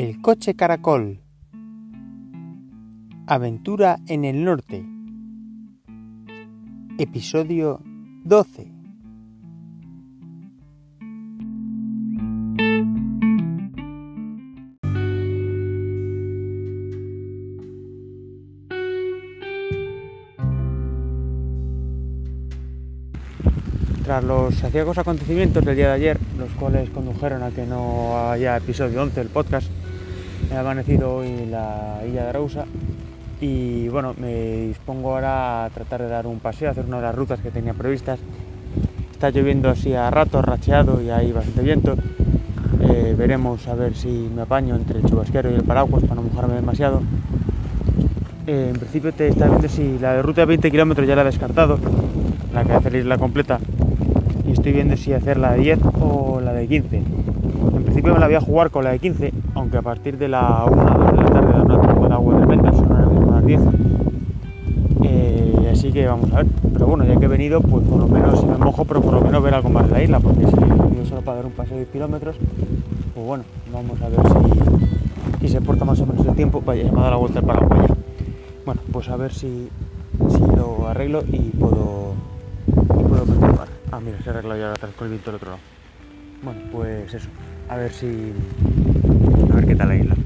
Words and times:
El 0.00 0.22
coche 0.22 0.54
caracol. 0.54 1.20
Aventura 3.26 3.98
en 4.06 4.24
el 4.24 4.44
norte. 4.44 4.86
Episodio 6.98 7.82
12. 8.22 8.70
Tras 24.04 24.22
los 24.22 24.62
aciagos 24.62 24.96
acontecimientos 24.96 25.64
del 25.64 25.74
día 25.74 25.88
de 25.88 25.94
ayer, 25.94 26.18
los 26.38 26.50
cuales 26.52 26.88
condujeron 26.90 27.42
a 27.42 27.50
que 27.50 27.66
no 27.66 28.30
haya 28.30 28.56
episodio 28.56 29.02
11 29.02 29.20
del 29.20 29.28
podcast, 29.28 29.68
ha 30.54 30.60
amanecido 30.60 31.16
hoy 31.16 31.46
la 31.50 32.00
isla 32.06 32.22
de 32.22 32.28
Arausa 32.28 32.64
y 33.40 33.88
bueno, 33.88 34.14
me 34.18 34.66
dispongo 34.66 35.14
ahora 35.14 35.64
a 35.64 35.70
tratar 35.70 36.02
de 36.02 36.08
dar 36.08 36.26
un 36.26 36.40
paseo, 36.40 36.70
hacer 36.70 36.84
una 36.84 36.96
de 36.96 37.02
las 37.04 37.14
rutas 37.14 37.40
que 37.40 37.50
tenía 37.50 37.74
previstas. 37.74 38.18
Está 39.12 39.30
lloviendo 39.30 39.68
así 39.68 39.94
a 39.94 40.10
ratos, 40.10 40.44
racheado 40.44 41.00
y 41.02 41.10
hay 41.10 41.32
bastante 41.32 41.62
viento. 41.62 41.96
Eh, 42.80 43.14
veremos 43.16 43.66
a 43.68 43.74
ver 43.74 43.94
si 43.94 44.30
me 44.34 44.42
apaño 44.42 44.76
entre 44.76 44.98
el 44.98 45.04
chubasquero 45.04 45.50
y 45.50 45.54
el 45.54 45.62
paraguas 45.62 46.02
para 46.02 46.16
no 46.16 46.22
mojarme 46.22 46.54
demasiado. 46.54 47.02
Eh, 48.46 48.70
en 48.70 48.78
principio 48.78 49.12
te 49.12 49.28
está 49.28 49.46
viendo 49.46 49.68
si 49.68 49.98
la 49.98 50.14
de 50.14 50.22
ruta 50.22 50.42
de 50.42 50.46
20 50.46 50.70
kilómetros 50.70 51.06
ya 51.06 51.14
la 51.14 51.22
he 51.22 51.26
descartado, 51.26 51.78
la 52.54 52.64
que 52.64 52.72
hace 52.72 52.90
la 52.90 52.98
isla 52.98 53.18
completa 53.18 53.60
y 54.48 54.52
estoy 54.52 54.72
viendo 54.72 54.96
si 54.96 55.12
hacer 55.12 55.36
la 55.36 55.52
de 55.52 55.58
10 55.60 55.78
o 56.00 56.40
la 56.40 56.52
de 56.54 56.66
15. 56.66 57.02
Principio 57.98 58.14
me 58.14 58.20
la 58.20 58.26
voy 58.26 58.36
a 58.36 58.40
jugar 58.40 58.70
con 58.70 58.84
la 58.84 58.90
de 58.90 59.00
15, 59.00 59.32
aunque 59.56 59.76
a 59.76 59.82
partir 59.82 60.18
de 60.18 60.28
la 60.28 60.64
1 60.70 60.82
o 60.82 60.98
2 60.98 61.10
de 61.10 61.16
la 61.16 61.30
tarde 61.30 61.52
da 61.52 61.62
una 61.64 61.82
trampa 61.82 62.06
de 62.06 62.14
agua 62.14 62.36
tremenda, 62.36 62.72
son 62.72 62.92
ahora 62.92 63.32
las 63.32 63.44
10. 63.44 63.60
Eh, 65.02 65.70
así 65.72 65.90
que 65.90 66.06
vamos 66.06 66.32
a 66.32 66.36
ver. 66.36 66.46
Pero 66.74 66.86
bueno, 66.86 67.04
ya 67.04 67.16
que 67.16 67.24
he 67.24 67.28
venido, 67.28 67.60
pues 67.60 67.84
por 67.88 67.98
lo 67.98 68.06
menos 68.06 68.38
si 68.38 68.46
me 68.46 68.56
mojo, 68.56 68.84
pero 68.84 69.00
por 69.00 69.14
lo 69.14 69.20
menos 69.20 69.42
ver 69.42 69.52
algo 69.52 69.68
más 69.70 69.88
de 69.88 69.90
la 69.90 70.00
isla, 70.04 70.20
porque 70.20 70.46
si 70.46 70.54
he 70.54 70.60
venido 70.60 71.06
solo 71.06 71.22
para 71.22 71.38
dar 71.38 71.46
un 71.46 71.50
paseo 71.50 71.72
de 71.72 71.86
10 71.86 71.88
kilómetros, 71.90 72.36
pues 73.14 73.26
bueno, 73.26 73.42
vamos 73.72 74.00
a 74.00 74.08
ver 74.08 74.20
si, 75.40 75.48
se 75.48 75.60
porta 75.60 75.84
más 75.84 76.00
o 76.00 76.06
menos 76.06 76.24
el 76.24 76.36
tiempo. 76.36 76.62
Vaya, 76.64 76.84
me 76.84 77.00
ha 77.00 77.02
dado 77.02 77.10
la 77.10 77.16
vuelta 77.16 77.42
para 77.42 77.66
allá. 77.66 77.94
Bueno, 78.64 78.80
pues 78.92 79.08
a 79.08 79.16
ver 79.16 79.32
si, 79.34 79.68
lo 80.56 80.86
arreglo 80.86 81.24
y 81.26 81.50
puedo, 81.50 82.12
y 82.68 83.02
puedo 83.02 83.24
continuar. 83.24 83.66
Ah, 83.90 83.98
mira, 83.98 84.22
se 84.22 84.30
arregla 84.30 84.56
ya 84.56 84.70
atrás 84.70 84.92
con 84.96 85.10
del 85.10 85.18
otro 85.34 85.50
lado. 85.50 85.58
Bueno, 86.44 86.60
pues 86.70 87.12
eso. 87.12 87.28
A 87.68 87.76
ver 87.76 87.92
si. 87.92 88.32
A 89.50 89.54
ver 89.54 89.66
qué 89.66 89.76
tal 89.76 89.88
la 89.88 89.96
isla. 89.96 90.16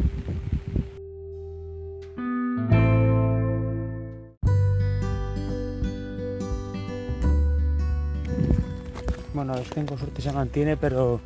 Bueno, 9.35 9.55
con 9.87 9.99
suerte 9.99 10.23
se 10.23 10.33
mantiene, 10.33 10.77
pero 10.77 11.21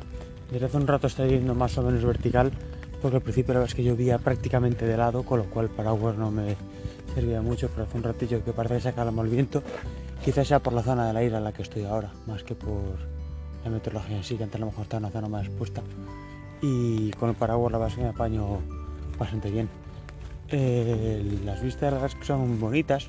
desde 0.51 0.65
hace 0.65 0.77
un 0.77 0.87
rato 0.87 1.07
está 1.07 1.25
yendo 1.27 1.53
más 1.53 1.77
o 1.77 1.83
menos 1.83 2.03
vertical, 2.03 2.51
porque 3.01 3.17
al 3.17 3.21
principio 3.21 3.53
la 3.53 3.59
verdad 3.59 3.71
es 3.71 3.75
que 3.75 3.83
llovía 3.83 4.17
prácticamente 4.17 4.85
de 4.85 4.97
lado, 4.97 5.23
con 5.23 5.39
lo 5.39 5.45
cual 5.45 5.69
paraguas 5.69 6.17
no 6.17 6.31
me 6.31 6.55
servía 7.13 7.41
mucho, 7.41 7.69
pero 7.69 7.83
hace 7.83 7.97
un 7.97 8.03
ratillo 8.03 8.43
que 8.43 8.53
parece 8.53 8.75
que 8.75 8.81
se 8.81 8.93
calma 8.93 9.21
el 9.23 9.29
viento 9.29 9.61
Quizás 10.23 10.47
sea 10.47 10.59
por 10.59 10.73
la 10.73 10.83
zona 10.83 11.07
de 11.07 11.13
la 11.13 11.23
isla 11.23 11.37
en 11.37 11.43
la 11.45 11.53
que 11.53 11.61
estoy 11.61 11.85
ahora, 11.85 12.11
más 12.25 12.43
que 12.43 12.53
por 12.53 13.16
meteorología 13.69 14.17
en 14.17 14.23
sí, 14.23 14.35
que 14.35 14.43
antes 14.43 14.55
a 14.55 14.59
lo 14.59 14.67
mejor 14.67 14.83
está 14.83 14.97
en 14.97 15.03
una 15.03 15.11
zona 15.11 15.27
más 15.27 15.45
expuesta. 15.45 15.81
Y 16.61 17.11
con 17.11 17.29
el 17.29 17.35
paraguas 17.35 17.71
la 17.71 17.87
que 17.87 18.01
me 18.01 18.09
apaño 18.09 18.59
bastante 19.17 19.51
bien. 19.51 19.69
Eh, 20.49 21.39
las 21.43 21.61
vistas 21.61 22.15
son 22.21 22.59
bonitas. 22.59 23.07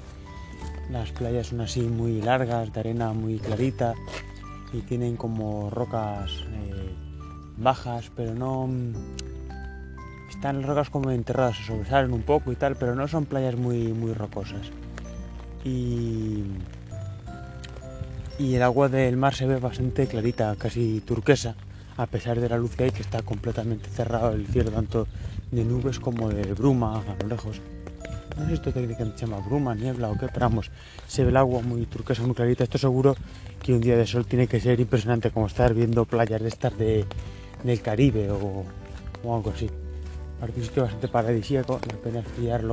Las 0.91 1.13
playas 1.13 1.49
son 1.49 1.61
así 1.61 1.83
muy 1.83 2.21
largas, 2.21 2.73
de 2.73 2.81
arena 2.81 3.13
muy 3.13 3.39
clarita 3.39 3.95
y 4.73 4.81
tienen 4.81 5.17
como 5.17 5.71
rocas 5.71 6.31
eh, 6.53 6.95
bajas, 7.57 8.11
pero 8.15 8.35
no... 8.35 8.69
Están 10.31 10.61
las 10.61 10.69
rocas 10.69 10.91
como 10.91 11.11
enterradas, 11.11 11.57
se 11.57 11.65
sobresalen 11.65 12.13
un 12.13 12.23
poco 12.23 12.53
y 12.53 12.57
tal, 12.57 12.77
pero 12.77 12.95
no 12.95 13.09
son 13.09 13.25
playas 13.25 13.57
muy, 13.57 13.93
muy 13.93 14.13
rocosas. 14.13 14.71
Y 15.65 16.45
y 18.39 18.55
el 18.55 18.63
agua 18.63 18.89
del 18.89 19.17
mar 19.17 19.35
se 19.35 19.47
ve 19.47 19.59
bastante 19.59 20.07
clarita, 20.07 20.55
casi 20.57 21.01
turquesa, 21.01 21.57
a 21.97 22.07
pesar 22.07 22.41
de 22.41 22.49
la 22.49 22.57
luz 22.57 22.77
que 22.77 22.85
hay, 22.85 22.91
que 22.93 23.03
está 23.03 23.23
completamente 23.23 23.91
cerrado 23.91 24.33
el 24.33 24.47
cielo, 24.47 24.71
tanto 24.71 25.09
de 25.51 25.65
nubes 25.65 25.99
como 25.99 26.29
de 26.29 26.55
bruma 26.55 27.01
a 27.01 27.23
lo 27.23 27.29
lejos. 27.29 27.61
No 28.37 28.43
sé 28.43 28.49
si 28.49 28.55
esto 28.55 28.73
técnicamente 28.73 29.19
se 29.19 29.27
llama 29.27 29.45
bruma, 29.45 29.75
niebla 29.75 30.09
o 30.11 30.17
qué, 30.17 30.29
pero 30.33 30.49
vamos, 30.49 30.71
se 31.09 31.25
ve 31.25 31.31
el 31.31 31.37
agua 31.37 31.61
muy 31.63 31.87
turquesa, 31.87 32.23
muy 32.23 32.37
clarita. 32.37 32.63
Esto 32.63 32.79
seguro 32.79 33.17
que 33.61 33.73
un 33.73 33.81
día 33.81 33.97
de 33.97 34.07
sol 34.07 34.25
tiene 34.25 34.47
que 34.47 34.61
ser 34.61 34.79
impresionante, 34.79 35.33
como 35.33 35.49
estar 35.49 35.75
viendo 35.75 36.05
playas 36.05 36.41
de 36.41 36.49
estas 36.49 36.79
de, 36.79 37.05
del 37.65 37.81
Caribe 37.81 38.31
o, 38.31 38.65
algo 39.25 39.51
así. 39.53 39.69
Parece 40.39 40.61
un 40.61 40.67
sitio 40.67 40.83
bastante 40.85 41.09
paradisíaco, 41.09 41.81
me 41.89 41.95
pena 41.95 42.23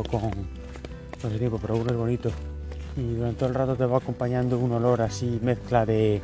con, 0.03 0.19
con 0.21 1.31
ese 1.31 1.39
tiempo, 1.39 1.57
pero 1.59 1.75
uno 1.77 1.89
es 1.89 1.97
bonito 1.97 2.31
y 2.97 3.13
durante 3.13 3.39
todo 3.39 3.49
el 3.49 3.55
rato 3.55 3.75
te 3.75 3.85
va 3.85 3.97
acompañando 3.97 4.57
un 4.57 4.71
olor 4.71 5.01
así, 5.01 5.39
mezcla 5.41 5.85
de 5.85 6.21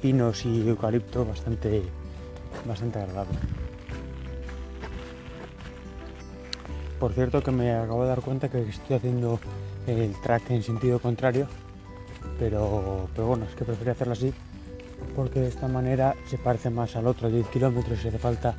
pinos 0.00 0.44
y 0.44 0.68
eucalipto 0.68 1.24
bastante, 1.24 1.82
bastante 2.66 2.98
agradable. 2.98 3.38
Por 6.98 7.12
cierto 7.12 7.42
que 7.42 7.50
me 7.50 7.72
acabo 7.72 8.02
de 8.02 8.08
dar 8.08 8.22
cuenta 8.22 8.48
que 8.48 8.62
estoy 8.62 8.96
haciendo 8.96 9.38
el 9.86 10.14
track 10.22 10.50
en 10.50 10.62
sentido 10.62 10.98
contrario, 10.98 11.46
pero, 12.38 13.08
pero 13.14 13.28
bueno, 13.28 13.44
es 13.44 13.54
que 13.54 13.64
prefiero 13.64 13.92
hacerlo 13.92 14.14
así 14.14 14.32
porque 15.14 15.40
de 15.40 15.48
esta 15.48 15.68
manera 15.68 16.14
se 16.28 16.38
parece 16.38 16.70
más 16.70 16.96
al 16.96 17.06
otro 17.06 17.28
10 17.28 17.48
kilómetros 17.48 18.00
si 18.00 18.08
hace 18.08 18.18
falta 18.18 18.54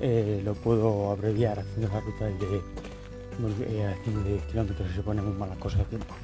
eh, 0.00 0.42
lo 0.44 0.54
puedo 0.54 1.10
abreviar 1.10 1.60
haciendo 1.60 1.88
la 1.88 2.00
ruta 2.00 2.24
de, 2.26 2.56
eh, 2.56 3.94
haciendo 3.94 4.22
10 4.22 4.42
kilómetros 4.44 4.88
se 4.94 5.02
pone 5.02 5.22
muy 5.22 5.32
mala 5.32 5.54
cosa 5.56 5.78
de 5.78 5.84
tiempo. 5.84 6.14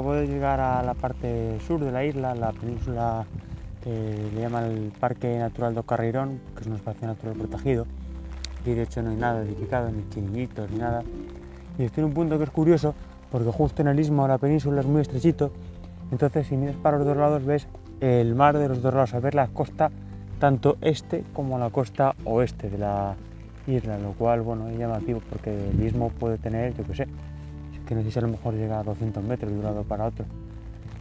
Acabo 0.00 0.18
llegar 0.22 0.60
a 0.60 0.82
la 0.82 0.94
parte 0.94 1.60
sur 1.66 1.78
de 1.78 1.92
la 1.92 2.02
isla, 2.06 2.34
la 2.34 2.52
península 2.52 3.26
que 3.84 4.30
le 4.34 4.40
llaman 4.40 4.64
el 4.64 4.92
Parque 4.98 5.38
Natural 5.38 5.74
de 5.74 5.82
Carreirón, 5.82 6.40
que 6.54 6.62
es 6.62 6.68
un 6.68 6.76
espacio 6.76 7.06
natural 7.06 7.36
protegido. 7.36 7.86
Y 8.64 8.72
de 8.72 8.84
hecho 8.84 9.02
no 9.02 9.10
hay 9.10 9.16
nada 9.16 9.42
edificado, 9.42 9.90
ni 9.90 10.08
chiringuitos, 10.08 10.70
ni 10.70 10.78
nada. 10.78 11.02
Y 11.78 11.82
estoy 11.82 12.00
en 12.00 12.08
un 12.08 12.14
punto 12.14 12.38
que 12.38 12.44
es 12.44 12.50
curioso, 12.50 12.94
porque 13.30 13.50
justo 13.50 13.82
en 13.82 13.88
el 13.88 14.00
istmo 14.00 14.22
de 14.22 14.28
la 14.30 14.38
península 14.38 14.80
es 14.80 14.86
muy 14.86 15.02
estrechito. 15.02 15.52
Entonces, 16.10 16.46
si 16.46 16.56
miras 16.56 16.76
para 16.76 16.96
los 16.96 17.06
dos 17.06 17.18
lados, 17.18 17.44
ves 17.44 17.66
el 18.00 18.34
mar 18.34 18.56
de 18.56 18.68
los 18.68 18.80
dos 18.80 18.94
lados, 18.94 19.12
a 19.12 19.20
ver 19.20 19.34
la 19.34 19.48
costa 19.48 19.90
tanto 20.38 20.78
este 20.80 21.24
como 21.34 21.58
la 21.58 21.68
costa 21.68 22.14
oeste 22.24 22.70
de 22.70 22.78
la 22.78 23.16
isla, 23.66 23.98
lo 23.98 24.12
cual, 24.12 24.40
bueno, 24.40 24.66
es 24.68 24.78
llamativo 24.78 25.20
porque 25.28 25.68
el 25.68 25.84
istmo 25.84 26.08
puede 26.08 26.38
tener, 26.38 26.74
yo 26.74 26.84
qué 26.84 26.94
sé, 26.94 27.06
que 27.90 27.96
no 27.96 28.02
a 28.02 28.20
lo 28.20 28.28
mejor 28.28 28.54
llega 28.54 28.78
a 28.78 28.84
200 28.84 29.24
metros 29.24 29.50
de 29.50 29.58
un 29.58 29.64
lado 29.64 29.82
para 29.82 30.06
otro. 30.06 30.24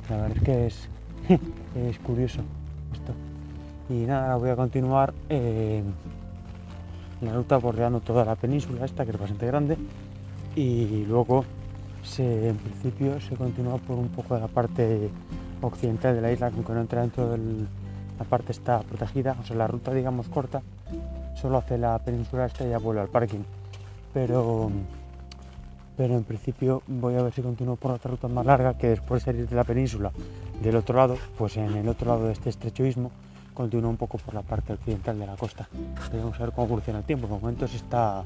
La 0.10 0.18
verdad 0.18 0.38
es 0.38 0.44
que 0.44 0.66
es, 0.66 0.90
es 1.76 2.00
curioso 2.00 2.42
esto. 2.92 3.14
Y 3.94 4.08
nada, 4.08 4.36
voy 4.38 4.50
a 4.50 4.56
continuar 4.56 5.14
eh, 5.30 5.84
la 7.22 7.34
ruta 7.36 7.58
bordeando 7.58 8.00
toda 8.00 8.26
la 8.26 8.36
península 8.36 8.86
esta, 8.86 9.06
que 9.06 9.12
es 9.12 9.20
bastante 9.20 9.46
grande, 9.46 9.78
y 10.56 11.06
luego 11.06 11.46
se, 12.02 12.50
en 12.50 12.58
principio 12.58 13.22
se 13.22 13.36
continúa 13.36 13.78
por 13.78 14.00
un 14.00 14.10
poco 14.10 14.34
de 14.34 14.42
la 14.42 14.48
parte 14.48 15.12
occidental 15.62 16.16
de 16.16 16.22
la 16.22 16.32
isla, 16.32 16.48
aunque 16.48 16.74
no 16.74 16.82
entra 16.82 17.02
dentro 17.02 17.30
de 17.30 17.38
la 18.18 18.26
parte 18.28 18.52
está 18.52 18.80
protegida, 18.80 19.38
o 19.40 19.46
sea, 19.46 19.56
la 19.56 19.68
ruta 19.68 19.94
digamos 19.94 20.28
corta, 20.28 20.64
solo 21.40 21.60
hace 21.60 21.78
la 21.78 22.00
península 22.00 22.48
esta 22.48 22.66
y 22.66 22.72
ya 22.72 22.80
vuelve 22.80 23.02
al 23.02 23.10
parking. 23.10 23.44
Pero 24.12 24.72
pero 26.00 26.16
en 26.16 26.24
principio 26.24 26.82
voy 26.88 27.16
a 27.16 27.22
ver 27.22 27.34
si 27.34 27.42
continúo 27.42 27.76
por 27.76 27.92
otra 27.92 28.10
ruta 28.10 28.30
más 28.30 28.46
larga 28.46 28.78
que 28.78 28.88
después 28.88 29.22
de 29.22 29.34
salir 29.34 29.50
de 29.50 29.54
la 29.54 29.66
península 29.66 30.14
del 30.64 30.78
otro 30.78 30.96
lado, 30.96 31.18
pues 31.38 31.58
en 31.58 31.76
el 31.76 31.90
otro 31.90 32.08
lado 32.08 32.28
de 32.28 32.32
este 32.32 32.50
estrecho 32.50 32.86
istmo 32.86 33.12
continúo 33.54 33.90
un 33.90 33.98
poco 33.98 34.18
por 34.18 34.34
la 34.34 34.42
parte 34.42 34.72
occidental 34.72 35.20
de 35.20 35.28
la 35.28 35.36
costa. 35.36 35.68
Vamos 36.14 36.40
a 36.40 36.44
ver 36.44 36.54
cómo 36.54 36.68
evoluciona 36.68 37.00
el 37.00 37.06
tiempo, 37.06 37.28
de 37.28 37.34
momento 37.34 37.68
se 37.68 37.76
está 37.76 38.24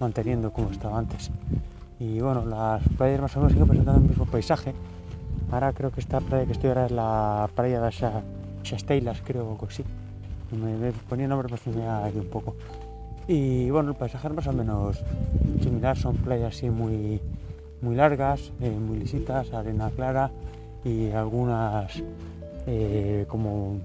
manteniendo 0.00 0.52
como 0.52 0.70
estaba 0.70 0.98
antes. 0.98 1.30
Y 2.00 2.18
bueno, 2.18 2.44
las 2.46 2.82
playas 2.98 3.20
más 3.20 3.36
o 3.36 3.38
menos 3.38 3.52
siguen 3.52 3.68
presentando 3.68 4.00
el 4.00 4.08
mismo 4.08 4.26
paisaje. 4.26 4.74
Ahora 5.52 5.72
creo 5.72 5.92
que 5.92 6.00
esta 6.00 6.18
playa 6.20 6.46
que 6.46 6.52
estoy 6.52 6.70
ahora 6.70 6.86
es 6.86 6.90
la 6.90 7.48
playa 7.54 7.80
de 7.80 7.92
Shasteilas, 8.64 9.22
creo 9.24 9.56
que 9.56 9.72
sí. 9.72 9.84
Me, 10.50 10.76
me 10.76 10.90
ponía 10.90 11.28
nombre 11.28 11.48
pues 11.48 11.64
me 11.68 11.86
ha 11.86 12.10
ido 12.10 12.22
un 12.22 12.28
poco. 12.28 12.56
Y 13.26 13.70
bueno, 13.70 13.90
el 13.90 13.96
paisaje 13.96 14.28
es 14.28 14.34
más 14.34 14.46
o 14.46 14.52
menos 14.52 15.02
similar, 15.62 15.96
son 15.96 16.16
playas 16.16 16.54
así 16.54 16.68
muy, 16.68 17.20
muy 17.80 17.94
largas, 17.94 18.52
eh, 18.60 18.70
muy 18.70 18.98
lisitas, 18.98 19.52
arena 19.52 19.90
clara 19.90 20.30
y 20.84 21.10
algunas 21.10 22.02
eh, 22.66 23.24
como 23.28 23.78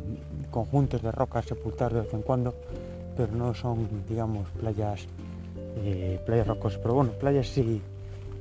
conjuntos 0.52 1.02
de 1.02 1.12
rocas 1.12 1.46
sepultadas 1.46 1.94
de 1.94 2.02
vez 2.02 2.14
en 2.14 2.22
cuando, 2.22 2.54
pero 3.16 3.32
no 3.34 3.54
son, 3.54 3.88
digamos, 4.10 4.50
playas, 4.60 5.08
eh, 5.78 6.20
playas 6.26 6.48
rocosas. 6.48 6.80
Pero 6.82 6.96
bueno, 6.96 7.12
playas 7.12 7.48
sí, 7.48 7.82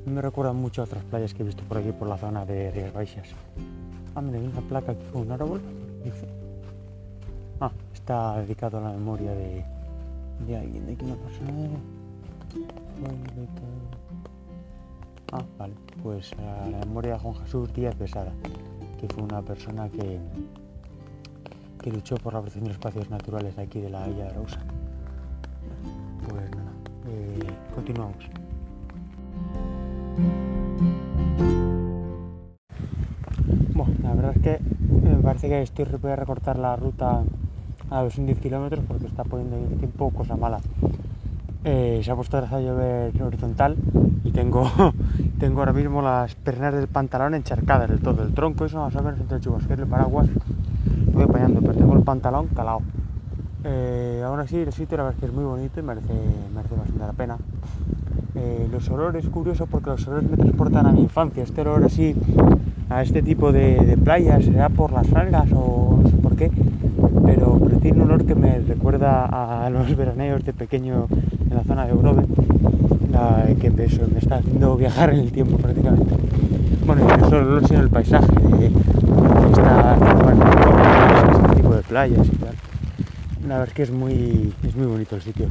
me 0.04 0.20
recuerdan 0.20 0.56
mucho 0.56 0.82
a 0.82 0.84
otras 0.84 1.04
playas 1.04 1.32
que 1.32 1.44
he 1.44 1.46
visto 1.46 1.62
por 1.64 1.78
aquí, 1.78 1.92
por 1.92 2.08
la 2.08 2.16
zona 2.16 2.44
de 2.44 2.72
Rías 2.72 2.92
Baixas. 2.92 3.28
Ah, 4.16 4.20
mira, 4.20 4.40
una 4.40 4.60
placa 4.62 4.92
aquí 4.92 5.04
con 5.12 5.22
un 5.22 5.32
árbol. 5.32 5.60
Ah, 7.60 7.70
está 7.94 8.40
dedicado 8.40 8.78
a 8.78 8.80
la 8.80 8.90
memoria 8.90 9.32
de, 9.32 9.64
de 10.46 10.56
alguien, 10.56 10.86
de 10.86 10.92
aquí. 10.92 11.06
Ah, 15.32 15.44
vale, 15.58 15.74
pues 16.02 16.32
a 16.34 16.68
la 16.70 16.78
memoria 16.78 17.12
de 17.12 17.18
Juan 17.18 17.34
Jesús 17.34 17.72
Díaz 17.74 17.98
Besada, 17.98 18.32
que 18.98 19.06
fue 19.08 19.22
una 19.22 19.42
persona 19.42 19.88
que, 19.90 20.18
que 21.82 21.90
luchó 21.92 22.16
por 22.16 22.32
la 22.32 22.40
protección 22.40 22.64
de 22.64 22.72
espacios 22.72 23.10
naturales 23.10 23.58
aquí 23.58 23.80
de 23.80 23.90
la 23.90 24.06
Villa 24.06 24.24
de 24.24 24.30
Rosa. 24.30 24.60
Pues 26.28 26.50
nada, 26.50 26.72
eh, 27.08 27.38
continuamos. 27.74 28.24
Bueno, 33.74 33.94
la 34.02 34.14
verdad 34.14 34.36
es 34.36 34.42
que 34.42 34.60
me 34.90 35.16
parece 35.16 35.48
que 35.48 35.62
estoy 35.62 35.84
voy 36.00 36.14
recortar 36.14 36.58
la 36.58 36.74
ruta 36.74 37.22
a 37.90 38.02
los 38.02 38.16
10 38.16 38.38
kilómetros 38.38 38.84
porque 38.86 39.06
está 39.06 39.24
poniendo 39.24 39.56
el 39.56 39.78
tiempo 39.78 40.10
cosa 40.10 40.36
mala. 40.36 40.60
Eh, 41.64 42.00
se 42.04 42.10
ha 42.10 42.14
puesto 42.14 42.38
a 42.38 42.60
llover 42.60 43.20
horizontal 43.22 43.76
y 44.24 44.30
tengo, 44.30 44.70
tengo 45.38 45.60
ahora 45.60 45.72
mismo 45.72 46.00
las 46.00 46.34
pernas 46.36 46.72
del 46.74 46.86
pantalón 46.86 47.34
encharcadas 47.34 47.90
del 47.90 48.00
todo, 48.00 48.22
el 48.22 48.32
tronco, 48.32 48.64
eso 48.64 48.78
más 48.78 48.94
o 48.94 49.02
menos 49.02 49.20
entre 49.20 49.36
el 49.36 49.42
chubasquero 49.42 49.82
y 49.82 49.84
el 49.84 49.90
paraguas, 49.90 50.28
voy 51.12 51.24
apañando, 51.24 51.60
pero 51.60 51.74
tengo 51.74 51.94
el 51.94 52.04
pantalón 52.04 52.46
calado. 52.48 52.80
Eh, 53.64 54.22
aún 54.24 54.38
así 54.38 54.56
el 54.56 54.72
sitio 54.72 54.96
la 54.96 55.04
verdad 55.04 55.16
es 55.16 55.20
que 55.20 55.26
es 55.26 55.32
muy 55.32 55.44
bonito 55.44 55.80
y 55.80 55.82
merece, 55.82 56.14
merece 56.54 56.74
bastante 56.76 57.06
la 57.06 57.12
pena. 57.12 57.36
Eh, 58.36 58.68
los 58.70 58.88
olores, 58.88 59.26
curioso 59.28 59.66
porque 59.66 59.90
los 59.90 60.06
olores 60.06 60.30
me 60.30 60.36
transportan 60.36 60.86
a 60.86 60.92
mi 60.92 61.00
infancia, 61.00 61.42
este 61.42 61.62
olor 61.62 61.84
así 61.84 62.14
a 62.88 63.02
este 63.02 63.20
tipo 63.20 63.50
de, 63.50 63.84
de 63.84 63.96
playas, 63.96 64.44
será 64.44 64.68
por 64.68 64.92
las 64.92 65.12
algas 65.12 65.50
o 65.52 65.98
no 66.02 66.08
sé 66.08 66.16
por 66.18 66.36
qué, 66.36 66.52
tiene 67.80 68.02
un 68.02 68.10
olor 68.10 68.24
que 68.24 68.34
me 68.34 68.58
recuerda 68.60 69.64
a 69.64 69.70
los 69.70 69.96
veraneos 69.96 70.44
de 70.44 70.52
pequeño 70.52 71.06
en 71.50 71.56
la 71.56 71.64
zona 71.64 71.86
de 71.86 71.94
Grove, 71.94 72.26
que 73.60 73.70
me, 73.70 73.86
me 73.86 74.18
está 74.18 74.36
haciendo 74.36 74.76
viajar 74.76 75.10
en 75.10 75.20
el 75.20 75.32
tiempo 75.32 75.56
prácticamente. 75.58 76.14
Bueno, 76.86 77.06
no 77.06 77.28
solo 77.28 77.40
el 77.40 77.46
olor, 77.48 77.68
sino 77.68 77.80
el 77.80 77.90
paisaje 77.90 78.32
de, 78.58 78.66
este 78.66 78.78
tipo 81.56 81.74
de 81.74 81.82
playas 81.82 82.26
y 82.26 82.36
tal. 82.36 82.54
La 83.46 83.58
verdad 83.58 83.68
es 83.68 83.74
que 83.74 83.82
es 83.82 83.90
muy, 83.90 84.52
es 84.62 84.76
muy 84.76 84.86
bonito 84.86 85.16
el 85.16 85.22
sitio. 85.22 85.48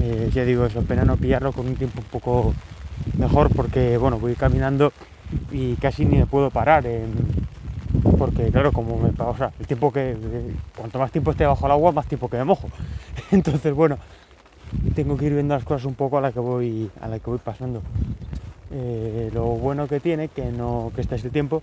Eh, 0.00 0.30
ya 0.32 0.44
digo, 0.44 0.66
es 0.66 0.72
pena 0.88 1.04
no 1.04 1.16
pillarlo 1.16 1.52
con 1.52 1.66
un 1.66 1.74
tiempo 1.74 2.00
un 2.00 2.06
poco 2.06 2.54
mejor 3.18 3.50
porque, 3.54 3.98
bueno, 3.98 4.18
voy 4.18 4.34
caminando 4.34 4.92
y 5.52 5.74
casi 5.74 6.04
ni 6.04 6.18
me 6.18 6.26
puedo 6.26 6.50
parar. 6.50 6.84
Porque, 8.18 8.50
claro, 8.50 8.72
como 8.72 8.96
me 8.98 9.10
o 9.18 9.36
sea, 9.36 9.52
el 9.58 9.66
tiempo 9.66 9.92
que. 9.92 10.16
Cuanto 10.76 10.98
más 10.98 11.10
tiempo 11.10 11.30
esté 11.30 11.46
bajo 11.46 11.66
el 11.66 11.72
agua, 11.72 11.92
más 11.92 12.06
tiempo 12.06 12.28
que 12.28 12.36
me 12.36 12.44
mojo. 12.44 12.68
Entonces, 13.30 13.74
bueno, 13.74 13.98
tengo 14.94 15.16
que 15.16 15.26
ir 15.26 15.34
viendo 15.34 15.54
las 15.54 15.64
cosas 15.64 15.84
un 15.84 15.94
poco 15.94 16.18
a 16.18 16.20
la 16.20 16.32
que 16.32 16.40
voy, 16.40 16.90
a 17.00 17.08
la 17.08 17.18
que 17.18 17.30
voy 17.30 17.38
pasando. 17.38 17.82
Eh, 18.72 19.30
lo 19.34 19.44
bueno 19.46 19.88
que 19.88 20.00
tiene, 20.00 20.28
que 20.28 20.44
no 20.52 20.92
que 20.94 21.00
está 21.00 21.16
este 21.16 21.30
tiempo, 21.30 21.62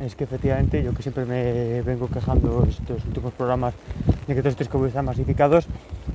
es 0.00 0.14
que 0.14 0.24
efectivamente 0.24 0.82
yo 0.82 0.92
que 0.92 1.02
siempre 1.02 1.24
me 1.24 1.80
vengo 1.82 2.08
quejando 2.08 2.66
estos 2.68 3.04
últimos 3.06 3.32
programas 3.32 3.74
de 4.26 4.34
que 4.34 4.42
todos 4.42 4.52
estos 4.60 4.68
que 4.68 4.86
están 4.86 5.04
masificados, 5.04 5.66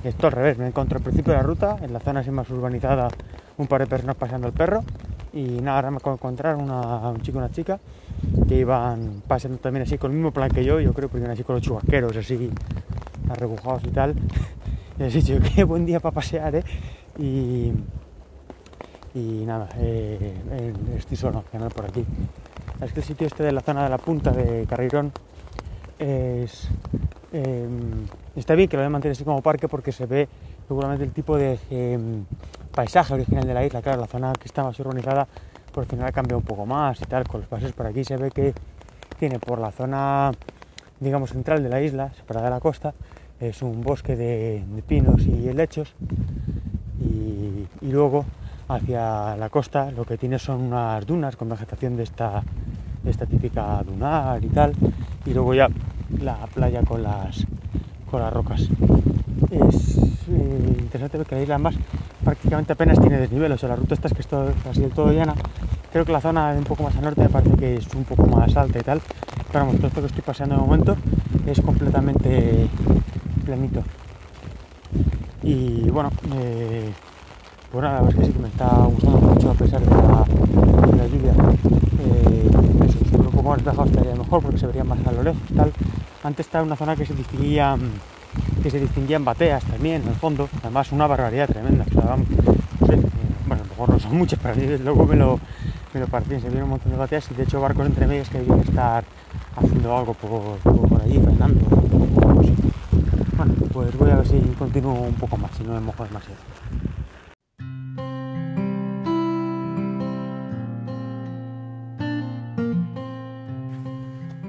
esto 0.04 0.26
al 0.26 0.32
revés, 0.32 0.58
me 0.58 0.66
encontrado 0.66 0.98
al 0.98 1.04
principio 1.04 1.32
de 1.32 1.38
la 1.38 1.42
ruta, 1.42 1.76
en 1.82 1.92
la 1.92 2.00
zona 2.00 2.20
así 2.20 2.30
más 2.30 2.48
urbanizada, 2.50 3.08
un 3.56 3.66
par 3.66 3.80
de 3.80 3.86
personas 3.86 4.16
paseando 4.16 4.46
el 4.46 4.52
perro 4.52 4.84
y 5.32 5.42
nada, 5.60 5.76
ahora 5.76 5.90
me 5.90 5.96
acabo 5.98 6.12
de 6.12 6.16
encontrar 6.16 6.56
una, 6.56 7.10
un 7.10 7.20
chico 7.22 7.38
y 7.38 7.40
una 7.40 7.50
chica 7.50 7.78
que 8.48 8.56
iban 8.56 9.22
paseando 9.26 9.58
también 9.58 9.82
así 9.82 9.98
con 9.98 10.10
el 10.10 10.16
mismo 10.16 10.32
plan 10.32 10.50
que 10.50 10.64
yo, 10.64 10.80
yo 10.80 10.92
creo 10.92 11.10
que 11.10 11.18
iban 11.18 11.30
así 11.30 11.44
con 11.44 11.56
los 11.56 11.62
chubasqueros 11.62 12.16
así 12.16 12.50
arrebujados 13.30 13.82
y 13.84 13.90
tal. 13.90 14.14
Y 14.98 15.04
he 15.04 15.10
dicho, 15.10 15.38
qué 15.54 15.62
buen 15.62 15.86
día 15.86 16.00
para 16.00 16.12
pasear, 16.12 16.56
¿eh? 16.56 16.64
Y, 17.20 17.70
y 19.14 19.44
nada, 19.46 19.68
eh, 19.76 20.34
estoy 20.96 21.16
solo, 21.16 21.44
que 21.52 21.58
por 21.58 21.84
aquí. 21.84 22.04
Es 22.80 22.92
que 22.92 22.98
el 22.98 23.06
sitio 23.06 23.28
este 23.28 23.44
de 23.44 23.52
la 23.52 23.60
zona 23.60 23.84
de 23.84 23.90
la 23.90 23.98
punta 23.98 24.32
de 24.32 24.66
Carrirón 24.66 25.12
es, 26.00 26.68
eh, 27.32 27.68
está 28.34 28.54
bien 28.54 28.68
que 28.68 28.76
lo 28.76 28.82
voy 28.82 28.86
a 28.86 28.90
mantener 28.90 29.12
así 29.12 29.22
como 29.22 29.40
parque 29.40 29.68
porque 29.68 29.92
se 29.92 30.06
ve 30.06 30.28
seguramente 30.66 31.04
el 31.04 31.12
tipo 31.12 31.36
de 31.36 31.58
eh, 31.70 31.98
paisaje 32.78 33.12
original 33.12 33.44
de 33.44 33.54
la 33.54 33.66
isla. 33.66 33.82
Claro, 33.82 34.02
la 34.02 34.06
zona 34.06 34.32
que 34.34 34.44
está 34.44 34.62
más 34.62 34.78
urbanizada 34.78 35.26
por 35.72 35.84
final 35.86 36.06
ha 36.06 36.12
cambiado 36.12 36.38
un 36.38 36.44
poco 36.44 36.64
más 36.64 37.00
y 37.02 37.06
tal. 37.06 37.26
Con 37.26 37.40
los 37.40 37.48
paseos 37.48 37.72
por 37.72 37.86
aquí 37.86 38.04
se 38.04 38.16
ve 38.16 38.30
que 38.30 38.54
tiene 39.18 39.40
por 39.40 39.58
la 39.58 39.72
zona, 39.72 40.30
digamos, 41.00 41.30
central 41.30 41.60
de 41.60 41.70
la 41.70 41.82
isla, 41.82 42.12
separada 42.14 42.46
de 42.46 42.50
la 42.52 42.60
costa, 42.60 42.94
es 43.40 43.62
un 43.62 43.82
bosque 43.82 44.14
de, 44.14 44.62
pinos 44.86 45.26
y 45.26 45.48
helechos. 45.48 45.92
Y, 47.00 47.66
luego 47.82 48.24
hacia 48.68 49.34
la 49.36 49.48
costa 49.48 49.90
lo 49.90 50.04
que 50.04 50.16
tiene 50.16 50.38
son 50.38 50.60
unas 50.60 51.04
dunas 51.04 51.34
con 51.34 51.48
vegetación 51.48 51.96
de 51.96 52.04
esta, 52.04 52.44
de 53.02 53.10
esta 53.10 53.26
típica 53.26 53.82
dunar 53.82 54.44
y 54.44 54.48
tal, 54.50 54.72
y 55.26 55.34
luego 55.34 55.52
ya 55.52 55.68
la 56.22 56.46
playa 56.54 56.82
con 56.82 57.02
las, 57.02 57.44
con 58.08 58.20
las 58.20 58.32
rocas. 58.32 58.68
Es 59.50 59.98
eh, 60.28 60.76
interesante 60.78 61.18
ver 61.18 61.26
que 61.26 61.34
la 61.34 61.42
isla 61.42 61.54
además 61.56 61.74
prácticamente 62.28 62.74
apenas 62.74 63.00
tiene 63.00 63.16
desnivel, 63.18 63.52
o 63.52 63.56
sea, 63.56 63.70
la 63.70 63.76
ruta 63.76 63.94
esta 63.94 64.08
es 64.08 64.12
que 64.12 64.20
es 64.20 64.26
todo, 64.26 64.52
así 64.70 64.82
del 64.82 64.90
todo 64.90 65.10
llana. 65.12 65.34
Creo 65.90 66.04
que 66.04 66.12
la 66.12 66.20
zona 66.20 66.54
un 66.58 66.64
poco 66.64 66.82
más 66.82 66.94
al 66.96 67.04
norte 67.04 67.22
me 67.22 67.30
parece 67.30 67.56
que 67.56 67.76
es 67.76 67.86
un 67.94 68.04
poco 68.04 68.26
más 68.26 68.54
alta 68.54 68.78
y 68.78 68.82
tal, 68.82 69.00
pero 69.50 69.64
vamos, 69.64 69.76
todo 69.76 69.86
esto 69.86 70.00
que 70.02 70.06
estoy 70.08 70.22
paseando 70.22 70.56
de 70.56 70.60
momento 70.60 70.96
es 71.46 71.58
completamente 71.62 72.68
planito. 73.46 73.82
Y 75.42 75.88
bueno, 75.88 76.10
eh, 76.34 76.92
pues 77.72 77.82
nada, 77.82 77.94
la 77.94 78.02
verdad 78.02 78.20
es 78.20 78.20
que 78.20 78.26
sí 78.26 78.32
que 78.36 78.42
me 78.42 78.48
está 78.48 78.68
gustando 78.84 79.18
mucho 79.20 79.50
a 79.50 79.54
pesar 79.54 79.80
de 79.80 79.90
la, 79.90 81.06
lluvia. 81.06 81.32
Eh, 81.32 82.50
eso, 82.84 83.16
un 83.16 83.24
poco 83.24 83.42
más 83.42 83.56
despejado 83.56 83.88
estaría 83.88 84.14
mejor 84.14 84.42
porque 84.42 84.58
se 84.58 84.66
vería 84.66 84.84
más 84.84 84.98
a 85.06 85.12
lo 85.12 85.22
lejos 85.22 85.40
tal. 85.56 85.72
Antes 86.22 86.44
estaba 86.44 86.62
en 86.62 86.66
una 86.66 86.76
zona 86.76 86.94
que 86.94 87.06
se 87.06 87.14
distinguía 87.14 87.74
que 88.62 88.70
se 88.70 88.80
distinguían 88.80 89.24
bateas 89.24 89.64
también 89.64 90.02
en 90.02 90.08
el 90.08 90.14
fondo, 90.14 90.48
además 90.62 90.92
una 90.92 91.06
barbaridad 91.06 91.48
tremenda. 91.48 91.84
No 91.94 92.86
sé, 92.86 92.94
eh, 92.94 93.00
bueno, 93.46 93.62
a 93.62 93.66
lo 93.66 93.70
mejor 93.70 93.88
no 93.90 93.98
son 93.98 94.16
muchas, 94.16 94.38
pero 94.42 94.54
luego 94.78 95.06
me 95.06 95.16
lo, 95.16 95.40
me 95.94 96.00
lo 96.00 96.06
parecían, 96.06 96.40
se 96.40 96.48
vieron 96.48 96.64
un 96.64 96.70
montón 96.70 96.92
de 96.92 96.98
bateas 96.98 97.30
y 97.30 97.34
de 97.34 97.44
hecho 97.44 97.60
barcos 97.60 97.86
entre 97.86 98.06
medias 98.06 98.28
que 98.28 98.38
debían 98.38 98.60
estar 98.60 99.04
haciendo 99.56 99.96
algo 99.96 100.14
por, 100.14 100.58
por, 100.58 101.02
allí, 101.02 101.20
frenando. 101.20 101.64
Bueno, 103.36 103.54
pues 103.72 103.96
voy 103.96 104.10
a 104.10 104.16
ver 104.16 104.26
si 104.26 104.38
continúo 104.58 104.92
un 104.92 105.14
poco 105.14 105.36
más, 105.36 105.50
si 105.56 105.62
no 105.62 105.74
me 105.74 105.80
mojo 105.80 106.04
demasiado. 106.04 106.40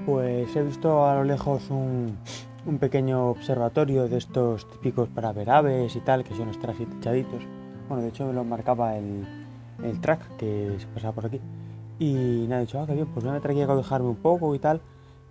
Pues 0.05 0.55
he 0.55 0.63
visto 0.63 1.07
a 1.07 1.15
lo 1.15 1.23
lejos 1.23 1.69
un, 1.69 2.17
un 2.65 2.77
pequeño 2.77 3.29
observatorio 3.29 4.07
de 4.07 4.17
estos 4.17 4.67
típicos 4.69 5.09
para 5.09 5.31
ver 5.31 5.49
aves 5.49 5.95
y 5.95 5.99
tal, 6.01 6.23
que 6.23 6.35
son 6.35 6.49
estar 6.49 6.71
así 6.71 6.85
techaditos. 6.85 7.41
Bueno, 7.87 8.03
de 8.03 8.09
hecho 8.09 8.25
me 8.25 8.33
lo 8.33 8.43
marcaba 8.43 8.95
el, 8.97 9.25
el 9.83 10.01
track 10.01 10.37
que 10.37 10.75
se 10.77 10.87
pasaba 10.87 11.13
por 11.13 11.25
aquí. 11.25 11.39
Y 11.99 12.45
nada, 12.47 12.61
he 12.61 12.65
dicho, 12.65 12.79
ah, 12.79 12.85
qué 12.85 12.93
bien, 12.93 13.07
pues 13.07 13.25
voy 13.25 13.31
a 13.31 13.33
meter 13.35 13.51
aquí 13.51 13.61
a 13.61 13.97
un 14.01 14.15
poco 14.15 14.53
y 14.55 14.59
tal. 14.59 14.81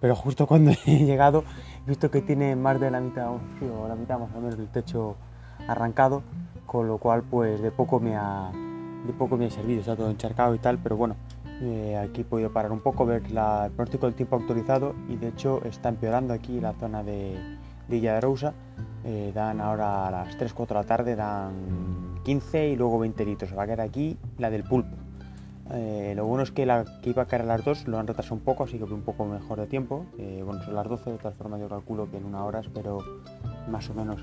Pero 0.00 0.14
justo 0.14 0.46
cuando 0.46 0.72
he 0.86 1.04
llegado, 1.04 1.44
he 1.86 1.88
visto 1.88 2.10
que 2.10 2.22
tiene 2.22 2.56
más 2.56 2.80
de 2.80 2.90
la 2.90 3.00
mitad, 3.00 3.30
o 3.30 3.88
la 3.88 3.94
mitad 3.94 4.18
más 4.18 4.30
o 4.34 4.40
menos 4.40 4.56
del 4.56 4.68
techo 4.68 5.16
arrancado, 5.66 6.22
con 6.66 6.86
lo 6.86 6.98
cual 6.98 7.22
pues 7.22 7.60
de 7.60 7.70
poco 7.70 7.98
me 8.00 8.16
ha, 8.16 8.50
de 9.06 9.12
poco 9.12 9.36
me 9.36 9.46
ha 9.46 9.50
servido, 9.50 9.80
está 9.80 9.96
todo 9.96 10.10
encharcado 10.10 10.54
y 10.54 10.58
tal, 10.58 10.78
pero 10.78 10.96
bueno, 10.96 11.16
eh, 11.60 11.96
aquí 11.96 12.20
he 12.20 12.24
podido 12.24 12.52
parar 12.52 12.72
un 12.72 12.80
poco, 12.80 13.04
ver 13.04 13.30
la, 13.30 13.66
el 13.66 13.72
pronóstico 13.72 14.06
del 14.06 14.14
tiempo 14.14 14.36
actualizado 14.36 14.94
y 15.08 15.16
de 15.16 15.28
hecho 15.28 15.62
está 15.64 15.88
empeorando 15.88 16.32
aquí 16.32 16.60
la 16.60 16.72
zona 16.74 17.02
de, 17.02 17.36
Villa 17.88 18.14
de 18.14 18.20
Rousa. 18.20 18.54
Eh, 19.04 19.32
dan 19.34 19.60
ahora 19.60 20.06
a 20.06 20.10
las 20.10 20.38
3-4 20.38 20.68
de 20.68 20.74
la 20.74 20.84
tarde, 20.84 21.16
dan 21.16 22.20
15 22.24 22.68
y 22.68 22.76
luego 22.76 22.98
20 22.98 23.24
litros. 23.24 23.56
Va 23.56 23.64
a 23.64 23.66
caer 23.66 23.80
aquí 23.80 24.16
la 24.38 24.50
del 24.50 24.64
pulpo. 24.64 24.94
Eh, 25.70 26.14
lo 26.16 26.24
bueno 26.26 26.42
es 26.42 26.50
que 26.50 26.64
la 26.64 26.84
que 27.02 27.10
iba 27.10 27.22
a 27.22 27.26
caer 27.26 27.42
a 27.42 27.46
las 27.46 27.64
2 27.64 27.88
lo 27.88 27.98
han 27.98 28.06
retrasado 28.06 28.36
un 28.36 28.42
poco, 28.42 28.64
así 28.64 28.78
que 28.78 28.84
un 28.84 29.02
poco 29.02 29.24
mejor 29.24 29.60
de 29.60 29.66
tiempo. 29.66 30.06
Bueno, 30.16 30.62
son 30.62 30.74
las 30.74 30.86
12, 30.86 31.12
de 31.12 31.18
tal 31.18 31.34
forma 31.34 31.58
yo 31.58 31.68
calculo 31.68 32.10
que 32.10 32.18
en 32.18 32.24
una 32.24 32.44
hora 32.44 32.60
espero 32.60 32.98
más 33.70 33.88
o 33.90 33.94
menos, 33.94 34.16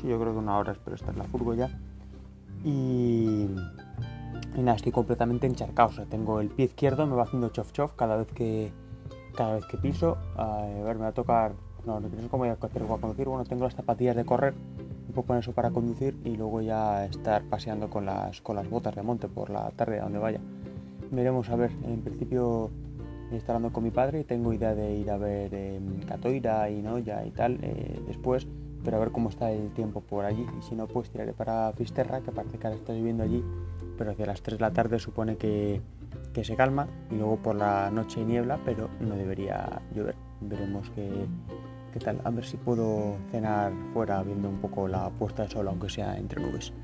sí, 0.00 0.08
yo 0.08 0.18
creo 0.20 0.32
que 0.32 0.38
una 0.38 0.58
hora 0.58 0.72
espero 0.72 0.96
estar 0.96 1.10
en 1.14 1.18
la 1.18 1.24
furgo 1.24 1.54
ya. 1.54 1.70
Y, 2.64 3.48
y 4.56 4.62
nada, 4.62 4.76
estoy 4.76 4.92
completamente 4.92 5.46
encharcado. 5.46 5.90
O 5.90 5.92
sea, 5.92 6.04
tengo 6.06 6.40
el 6.40 6.48
pie 6.48 6.66
izquierdo, 6.66 7.06
me 7.06 7.14
va 7.14 7.24
haciendo 7.24 7.48
chof 7.50 7.72
chof 7.72 7.92
cada 7.92 8.16
vez 8.16 8.28
que, 8.32 8.72
cada 9.34 9.54
vez 9.54 9.66
que 9.66 9.76
piso. 9.76 10.16
A 10.36 10.62
ver, 10.84 10.96
me 10.96 11.02
va 11.02 11.08
a 11.08 11.14
tocar. 11.14 11.52
No, 11.84 12.00
no 12.00 12.08
sé 12.08 12.16
cómo 12.28 12.44
voy 12.44 12.48
a 12.48 12.58
hacer 12.60 12.82
a 12.82 12.86
conducir. 12.86 13.28
Bueno, 13.28 13.44
tengo 13.44 13.64
las 13.64 13.74
zapatillas 13.74 14.16
de 14.16 14.24
correr, 14.24 14.54
un 15.06 15.14
poco 15.14 15.34
en 15.34 15.40
eso 15.40 15.52
para 15.52 15.70
conducir 15.70 16.16
y 16.24 16.36
luego 16.36 16.60
ya 16.60 17.04
estar 17.04 17.44
paseando 17.44 17.88
con 17.88 18.06
las, 18.06 18.40
con 18.40 18.56
las 18.56 18.68
botas 18.68 18.96
de 18.96 19.02
monte 19.02 19.28
por 19.28 19.50
la 19.50 19.70
tarde 19.70 20.00
a 20.00 20.04
donde 20.04 20.18
vaya. 20.18 20.40
Veremos 21.12 21.48
a 21.50 21.56
ver, 21.56 21.70
en 21.84 22.02
principio 22.02 22.70
estoy 23.30 23.54
hablando 23.54 23.72
con 23.72 23.82
mi 23.82 23.90
padre 23.90 24.22
tengo 24.24 24.52
idea 24.52 24.74
de 24.74 24.94
ir 24.96 25.10
a 25.10 25.16
ver 25.16 25.50
eh, 25.52 25.80
Catoira 26.06 26.70
y 26.70 26.80
Noya 26.80 27.24
y 27.24 27.30
tal 27.30 27.58
eh, 27.62 28.00
después, 28.06 28.46
pero 28.84 28.96
a 28.96 29.00
ver 29.00 29.10
cómo 29.10 29.28
está 29.28 29.50
el 29.50 29.70
tiempo 29.72 30.00
por 30.00 30.24
allí 30.24 30.46
y 30.58 30.62
si 30.62 30.74
no 30.74 30.86
pues 30.86 31.10
tiraré 31.10 31.32
para 31.32 31.72
Fisterra, 31.72 32.20
que 32.20 32.32
parece 32.32 32.58
que 32.58 32.66
ahora 32.66 32.78
está 32.78 32.92
viviendo 32.92 33.24
allí 33.24 33.44
pero 33.96 34.12
hacia 34.12 34.26
las 34.26 34.42
3 34.42 34.58
de 34.58 34.62
la 34.62 34.72
tarde 34.72 34.98
supone 34.98 35.36
que, 35.36 35.80
se 36.42 36.54
calma 36.54 36.86
y 37.10 37.14
luego 37.14 37.36
por 37.38 37.56
la 37.56 37.90
noche 37.90 38.22
niebla, 38.22 38.58
pero 38.64 38.90
no 39.00 39.14
debería 39.14 39.80
llover. 39.94 40.14
Veremos 40.42 40.90
qué, 40.90 41.10
qué 41.94 41.98
tal. 41.98 42.20
A 42.24 42.30
ver 42.30 42.44
si 42.44 42.58
puedo 42.58 43.16
cenar 43.30 43.72
fuera 43.94 44.22
viendo 44.22 44.48
un 44.48 44.58
poco 44.58 44.86
la 44.86 45.08
puesta 45.08 45.44
de 45.44 45.48
sol, 45.48 45.66
aunque 45.68 45.88
sea 45.88 46.18
entre 46.18 46.42
nubes. 46.42 46.74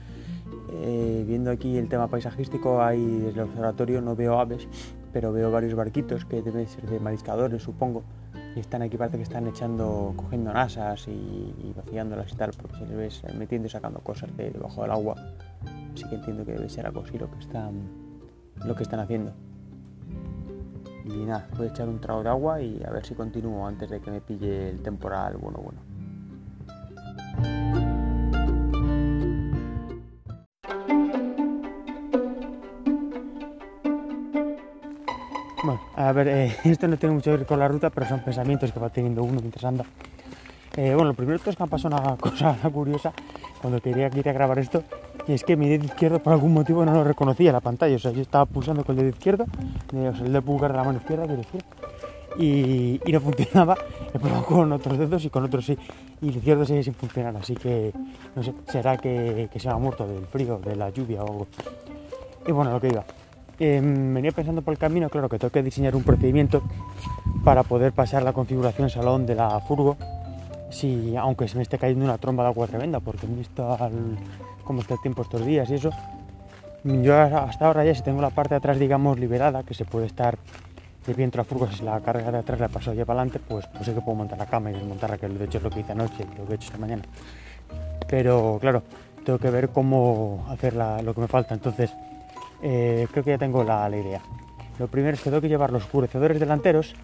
Eh, 0.73 1.25
viendo 1.27 1.51
aquí 1.51 1.77
el 1.77 1.89
tema 1.89 2.09
paisajístico, 2.09 2.83
hay 2.83 3.05
desde 3.05 3.41
el 3.41 3.49
observatorio 3.49 4.01
no 4.01 4.17
veo 4.17 4.39
aves, 4.39 4.67
pero 5.13 5.33
veo 5.33 5.51
varios 5.51 5.75
barquitos 5.75 6.25
que 6.25 6.41
deben 6.41 6.67
ser 6.67 6.89
de 6.89 6.99
mariscadores, 6.99 7.63
supongo. 7.63 8.05
Y 8.57 8.61
están 8.61 8.83
aquí, 8.83 8.97
parece 8.97 9.19
que 9.19 9.23
están 9.23 9.47
echando, 9.47 10.15
cogiendo 10.17 10.53
nasas 10.53 11.09
y, 11.09 11.75
vaciándolas 11.77 12.33
y 12.33 12.37
tal, 12.37 12.53
porque 12.61 12.79
se 12.79 12.87
les 12.87 12.97
ves 12.97 13.23
metiendo 13.35 13.67
y 13.67 13.71
sacando 13.71 14.01
cosas 14.01 14.35
de 14.37 14.51
debajo 14.51 14.83
del 14.83 14.91
agua 14.91 15.17
sí 15.95 16.09
que 16.09 16.15
entiendo 16.17 16.45
que 16.45 16.53
debe 16.53 16.69
ser 16.69 16.87
algo 16.87 17.03
así 17.03 17.19
lo 17.19 17.31
que 17.31 17.39
están, 17.39 17.75
lo 18.65 18.75
que 18.75 18.83
están 18.83 19.01
haciendo. 19.01 19.33
Y 21.05 21.25
nada, 21.25 21.49
voy 21.57 21.67
a 21.67 21.71
echar 21.71 21.89
un 21.89 22.01
trago 22.01 22.23
de 22.23 22.29
agua 22.29 22.61
y 22.61 22.83
a 22.85 22.91
ver 22.91 23.05
si 23.05 23.15
continúo 23.15 23.67
antes 23.67 23.91
de 23.91 24.01
que 24.01 24.11
me 24.11 24.21
pille 24.21 24.71
el 24.71 24.83
temporal 24.83 25.37
bueno 25.37 25.59
bueno. 25.59 25.81
Bueno, 35.65 35.81
a 35.95 36.13
ver, 36.13 36.29
eh, 36.29 36.57
esto 36.65 36.89
no 36.89 36.97
tiene 36.97 37.15
mucho 37.15 37.31
que 37.31 37.37
ver 37.39 37.47
con 37.47 37.59
la 37.59 37.69
ruta, 37.69 37.91
pero 37.91 38.07
son 38.07 38.21
pensamientos 38.21 38.73
que 38.73 38.81
va 38.81 38.91
teniendo 38.91 39.23
uno 39.23 39.41
mientras 39.41 39.65
anda. 39.65 39.85
Eh, 40.77 40.95
bueno, 40.95 41.11
lo 41.11 41.15
primero 41.15 41.37
es 41.37 41.43
que 41.43 41.63
me 41.63 41.69
pasado 41.69 41.97
una 41.97 42.17
cosa 42.17 42.57
curiosa 42.73 43.13
cuando 43.61 43.81
quería, 43.81 44.09
quería 44.11 44.33
grabar 44.33 44.59
esto 44.59 44.83
y 45.27 45.33
es 45.33 45.45
que 45.45 45.57
mi 45.57 45.69
dedo 45.69 45.85
izquierdo 45.85 46.19
por 46.19 46.33
algún 46.33 46.53
motivo 46.53 46.85
no 46.85 46.93
lo 46.93 47.05
reconocía 47.05 47.53
la 47.53 47.61
pantalla, 47.61 47.97
o 47.97 47.99
sea, 47.99 48.11
yo 48.11 48.23
estaba 48.23 48.47
pulsando 48.47 48.85
con 48.85 48.97
el 48.97 49.03
dedo 49.03 49.11
izquierdo, 49.11 49.45
eh, 49.95 50.09
o 50.09 50.17
sea, 50.17 50.27
el 50.27 50.33
dedo 50.33 50.43
pulgar 50.43 50.73
de 50.73 50.79
la 50.79 50.85
mano 50.85 50.99
izquierda, 50.99 51.27
quiero 51.27 51.43
decir, 51.43 51.63
y, 52.39 53.01
no 53.13 53.21
funcionaba, 53.21 53.77
he 54.13 54.19
probado 54.19 54.45
con 54.45 54.73
otros 54.73 54.99
dedos 54.99 55.25
y 55.25 55.31
con 55.31 55.45
otros 55.45 55.67
sí, 55.67 55.77
y 56.21 56.29
el 56.29 56.37
izquierdo 56.37 56.65
sigue 56.65 56.83
sin 56.83 56.95
funcionar, 56.95 57.37
así 57.37 57.55
que, 57.55 57.93
no 58.35 58.43
sé, 58.43 58.55
será 58.69 58.97
que, 58.97 59.49
se 59.55 59.69
ha 59.69 59.77
muerto 59.77 60.07
del 60.07 60.27
frío, 60.27 60.59
de 60.59 60.77
la 60.77 60.91
lluvia 60.91 61.23
o 61.23 61.31
algo. 61.31 61.47
Y 62.47 62.53
bueno, 62.53 62.73
lo 62.73 62.81
que 62.81 62.89
iba. 62.89 63.05
Em, 63.61 64.15
venía 64.15 64.33
pensando 64.33 64.63
por 64.63 64.73
el 64.73 64.79
camino, 64.79 65.09
claro 65.09 65.29
que 65.29 65.39
tengo 65.39 65.53
que 65.53 65.63
diseñar 65.63 65.95
un 65.95 66.03
procedimiento 66.03 66.63
para 67.45 67.63
poder 67.63 67.93
pasar 67.93 68.23
la 68.23 68.33
configuración 68.33 68.91
salón 68.91 69.27
de 69.27 69.35
la 69.37 69.61
furgo, 69.61 69.97
si, 70.71 71.17
aunque 71.17 71.47
se 71.47 71.57
me 71.57 71.63
esté 71.63 71.79
cayendo 71.79 72.05
una 72.05 72.19
tromba 72.19 72.45
de 72.45 72.49
agua 72.49 72.67
tremenda, 72.67 72.99
porque 72.99 73.27
he 73.27 73.29
visto 73.29 73.73
al 73.75 74.17
cómo 74.63 74.81
está 74.81 74.95
el 74.95 75.01
tiempo 75.01 75.23
estos 75.23 75.45
días 75.45 75.71
y 75.71 75.75
eso. 75.75 75.91
Yo 76.85 77.17
hasta 77.17 77.67
ahora 77.67 77.85
ya 77.85 77.95
si 77.95 78.03
tengo 78.03 78.21
la 78.21 78.31
parte 78.31 78.55
de 78.55 78.59
atrás, 78.59 78.79
digamos, 78.79 79.19
liberada, 79.19 79.63
que 79.63 79.73
se 79.73 79.85
puede 79.85 80.07
estar 80.07 80.37
de 81.07 81.15
viento 81.15 81.41
a 81.41 81.45
furgo, 81.45 81.71
si 81.71 81.85
la 81.85 82.01
carga 82.01 82.31
de 82.31 82.39
atrás 82.39 82.59
la 82.59 82.69
paso 82.69 82.93
ya 82.93 83.05
para 83.05 83.21
adelante, 83.21 83.41
pues, 83.47 83.67
pues 83.69 83.85
sé 83.85 83.95
que 83.95 84.01
puedo 84.01 84.17
montar 84.17 84.39
la 84.39 84.47
cama 84.47 84.71
y 84.71 84.75
desmontarla, 84.75 85.19
que 85.19 85.29
de 85.29 85.45
hecho 85.45 85.59
es 85.59 85.65
lo 85.65 85.71
que 85.71 85.81
hice 85.81 85.93
anoche 85.93 86.25
y 86.25 86.39
lo 86.39 86.47
que 86.47 86.53
he 86.53 86.55
hecho 86.57 86.67
esta 86.67 86.79
mañana. 86.79 87.03
Pero 88.09 88.59
claro, 88.61 88.83
tengo 89.25 89.39
que 89.39 89.51
ver 89.51 89.69
cómo 89.69 90.45
hacer 90.49 90.75
lo 90.75 91.15
que 91.15 91.21
me 91.21 91.29
falta. 91.29 91.55
Entonces, 91.55 91.93
eh, 92.63 93.07
creo 93.11 93.25
que 93.25 93.31
ya 93.31 93.39
tengo 93.39 93.63
la, 93.63 93.89
idea. 93.89 94.21
Lo 94.79 94.89
primero 94.89 95.15
es 95.15 95.23
que 95.23 95.31
tengo 95.31 95.41
que 95.41 95.49
llevar 95.49 95.71
los 95.71 95.85
oscurecedores 95.85 96.41
delanteros, 96.41 96.95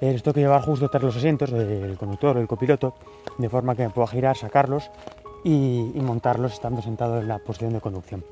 eh, 0.00 0.20
tengo 0.22 0.34
que 0.34 0.40
llevar 0.40 0.62
justo 0.62 0.88
tras 0.88 1.02
los 1.02 1.16
asientos 1.16 1.50
del 1.50 1.96
conductor 1.96 2.36
el 2.36 2.48
copiloto, 2.48 2.94
de 3.38 3.48
forma 3.48 3.76
que 3.76 3.84
me 3.84 3.90
pueda 3.90 4.08
girar, 4.08 4.36
sacarlos 4.36 4.90
y, 5.44 5.92
montarlos 5.96 6.52
estando 6.52 6.82
sentado 6.82 7.20
en 7.20 7.28
la 7.28 7.38
posición 7.38 7.72
de 7.72 7.80
conducción. 7.80 8.24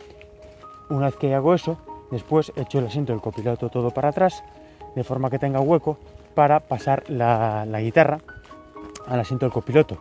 Una 0.90 1.06
vez 1.06 1.16
que 1.16 1.34
hago 1.34 1.54
eso, 1.54 1.78
después 2.10 2.52
echo 2.56 2.78
el 2.78 2.86
asiento 2.86 3.12
del 3.12 3.22
copiloto 3.22 3.68
todo 3.68 3.90
para 3.90 4.10
atrás, 4.10 4.42
de 4.94 5.04
forma 5.04 5.30
que 5.30 5.38
tenga 5.38 5.60
hueco 5.60 5.98
para 6.34 6.60
pasar 6.60 7.08
la, 7.08 7.64
guitarra 7.80 8.18
al 9.06 9.20
asiento 9.20 9.46
del 9.46 9.52
copiloto. 9.52 9.98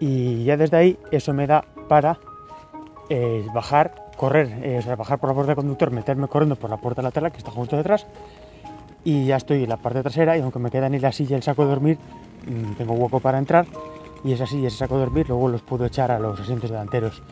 Y 0.00 0.44
ya 0.44 0.56
desde 0.56 0.76
ahí 0.76 0.98
eso 1.10 1.32
me 1.32 1.46
da 1.46 1.64
para 1.88 2.18
eh, 3.08 3.44
bajar, 3.54 4.10
correr, 4.16 4.58
eh, 4.62 4.78
o 4.78 4.82
sea, 4.82 4.96
bajar 4.96 5.18
por 5.18 5.30
la 5.30 5.34
puerta 5.34 5.50
del 5.50 5.56
conductor, 5.56 5.90
meterme 5.90 6.28
corriendo 6.28 6.56
por 6.56 6.70
la 6.70 6.76
puerta 6.76 7.02
lateral 7.02 7.30
que 7.30 7.38
está 7.38 7.50
justo 7.50 7.76
detrás 7.76 8.06
y 9.04 9.26
ya 9.26 9.36
estoy 9.36 9.64
en 9.64 9.68
la 9.68 9.76
parte 9.76 10.02
trasera 10.02 10.36
y 10.36 10.40
aunque 10.40 10.58
me 10.58 10.70
queda 10.70 10.88
ni 10.88 10.98
la 10.98 11.12
silla 11.12 11.32
y 11.32 11.36
el 11.36 11.42
saco 11.42 11.64
de 11.64 11.70
dormir, 11.70 11.98
mm, 12.46 12.74
tengo 12.74 12.94
hueco 12.94 13.20
para 13.20 13.38
entrar 13.38 13.66
y 14.24 14.32
es 14.32 14.40
así, 14.40 14.58
y 14.60 14.66
ese 14.66 14.78
saco 14.78 14.94
de 14.94 15.00
dormir 15.00 15.28
luego 15.28 15.48
los 15.48 15.62
puedo 15.62 15.84
echar 15.84 16.10
a 16.10 16.18
los 16.18 16.38
asientos 16.40 16.70
delanteros. 16.70 17.22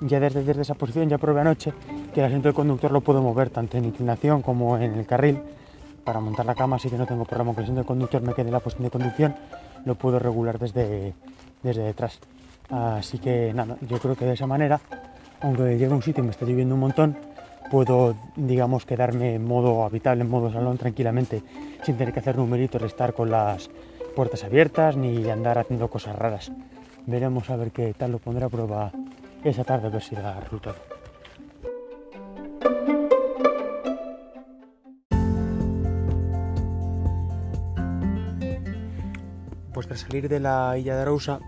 Ya 0.00 0.20
desde, 0.20 0.44
desde 0.44 0.62
esa 0.62 0.74
posición 0.74 1.08
ya 1.08 1.18
probé 1.18 1.40
anoche 1.40 1.72
que 2.14 2.20
el 2.20 2.26
asiento 2.26 2.48
del 2.48 2.54
conductor 2.54 2.92
lo 2.92 3.00
puedo 3.00 3.20
mover 3.20 3.50
tanto 3.50 3.76
en 3.76 3.84
inclinación 3.86 4.42
como 4.42 4.76
en 4.76 4.94
el 4.94 5.06
carril 5.06 5.40
para 6.04 6.20
montar 6.20 6.46
la 6.46 6.54
cama, 6.54 6.76
así 6.76 6.88
que 6.88 6.96
no 6.96 7.06
tengo 7.06 7.24
problema 7.24 7.52
que 7.52 7.60
el 7.60 7.64
asiento 7.64 7.80
del 7.80 7.86
conductor 7.86 8.22
me 8.22 8.32
quede 8.32 8.46
en 8.46 8.52
la 8.52 8.60
posición 8.60 8.84
de 8.84 8.90
conducción, 8.90 9.34
lo 9.84 9.94
puedo 9.96 10.18
regular 10.18 10.58
desde, 10.58 11.14
desde 11.62 11.82
detrás. 11.82 12.20
Así 12.70 13.18
que 13.18 13.52
nada, 13.54 13.76
yo 13.88 13.98
creo 13.98 14.14
que 14.14 14.24
de 14.24 14.34
esa 14.34 14.46
manera, 14.46 14.80
aunque 15.40 15.76
llegue 15.76 15.86
a 15.86 15.94
un 15.94 16.02
sitio 16.02 16.22
y 16.22 16.26
me 16.26 16.30
está 16.30 16.46
lloviendo 16.46 16.74
un 16.74 16.80
montón, 16.80 17.16
puedo, 17.70 18.14
digamos, 18.36 18.84
quedarme 18.84 19.34
en 19.34 19.44
modo 19.44 19.84
habitable, 19.84 20.22
en 20.22 20.30
modo 20.30 20.52
salón 20.52 20.78
tranquilamente, 20.78 21.42
sin 21.82 21.96
tener 21.96 22.12
que 22.12 22.20
hacer 22.20 22.36
numeritos, 22.36 22.82
estar 22.82 23.12
con 23.14 23.30
las 23.30 23.68
puertas 24.18 24.42
abiertas 24.42 24.96
ni 24.96 25.30
andar 25.30 25.58
haciendo 25.58 25.88
cosas 25.88 26.16
raras. 26.16 26.50
Veremos 27.06 27.50
a 27.50 27.56
ver 27.56 27.70
qué 27.70 27.94
tal 27.94 28.10
lo 28.10 28.18
pondré 28.18 28.46
a 28.46 28.48
prueba 28.48 28.90
esa 29.44 29.62
tarde, 29.62 29.86
a 29.86 29.90
ver 29.90 30.02
si 30.02 30.16
da 30.16 30.40
resultado. 30.40 30.74
Pues 39.72 39.86
tras 39.86 40.00
salir 40.00 40.28
de 40.28 40.40
la 40.40 40.76
isla 40.76 40.96
de 40.96 41.02
Arousa 41.02 41.38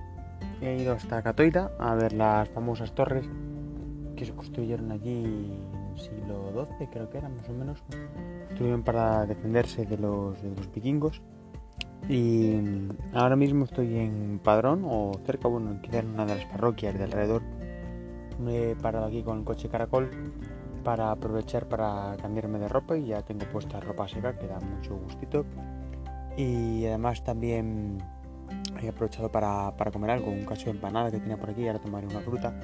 he 0.61 0.77
ido 0.77 0.93
hasta 0.93 1.23
Catoira 1.23 1.73
a 1.81 1.97
ver 1.97 2.13
las 2.13 2.49
famosas 2.51 2.93
torres 2.93 3.29
que 4.15 4.25
se 4.25 4.33
construyeron 4.33 4.93
allí 4.93 5.25
en 5.25 5.93
el 5.93 6.01
siglo 6.01 6.53
XII, 6.79 6.87
creo 6.87 7.11
que 7.11 7.19
eran 7.19 7.35
más 7.35 7.49
o 7.49 7.53
menos. 7.53 7.83
Estuvieron 8.49 8.85
para 8.85 9.27
defenderse 9.27 9.87
de 9.87 9.99
los, 9.99 10.41
de 10.41 10.51
los 10.51 10.73
vikingos 10.73 11.21
y 12.11 12.61
ahora 13.15 13.37
mismo 13.37 13.67
estoy 13.67 13.97
en 13.97 14.41
Padrón 14.43 14.83
o 14.85 15.13
cerca, 15.25 15.47
bueno, 15.47 15.81
quizá 15.81 16.01
en 16.01 16.09
una 16.09 16.27
de 16.27 16.35
las 16.35 16.45
parroquias 16.47 16.99
de 16.99 17.05
alrededor. 17.05 17.43
Me 18.41 18.73
he 18.73 18.77
parado 18.77 19.07
aquí 19.07 19.23
con 19.23 19.39
el 19.39 19.45
coche 19.45 19.69
caracol 19.69 20.11
para 20.83 21.13
aprovechar 21.13 21.69
para 21.69 22.17
cambiarme 22.21 22.59
de 22.59 22.67
ropa 22.67 22.97
y 22.97 23.07
ya 23.07 23.23
tengo 23.23 23.47
puesta 23.53 23.79
ropa 23.79 24.09
seca 24.09 24.37
que 24.37 24.49
da 24.49 24.59
mucho 24.59 24.97
gustito. 24.97 25.45
Y 26.37 26.85
además 26.87 27.23
también 27.23 27.99
he 28.83 28.89
aprovechado 28.89 29.31
para, 29.31 29.77
para 29.77 29.93
comer 29.93 30.11
algo, 30.11 30.33
un 30.33 30.45
cacho 30.45 30.65
de 30.65 30.73
empanada 30.73 31.13
que 31.13 31.21
tenía 31.21 31.37
por 31.37 31.51
aquí 31.51 31.65
ahora 31.69 31.79
tomaré 31.79 32.09
una 32.09 32.21
fruta. 32.21 32.59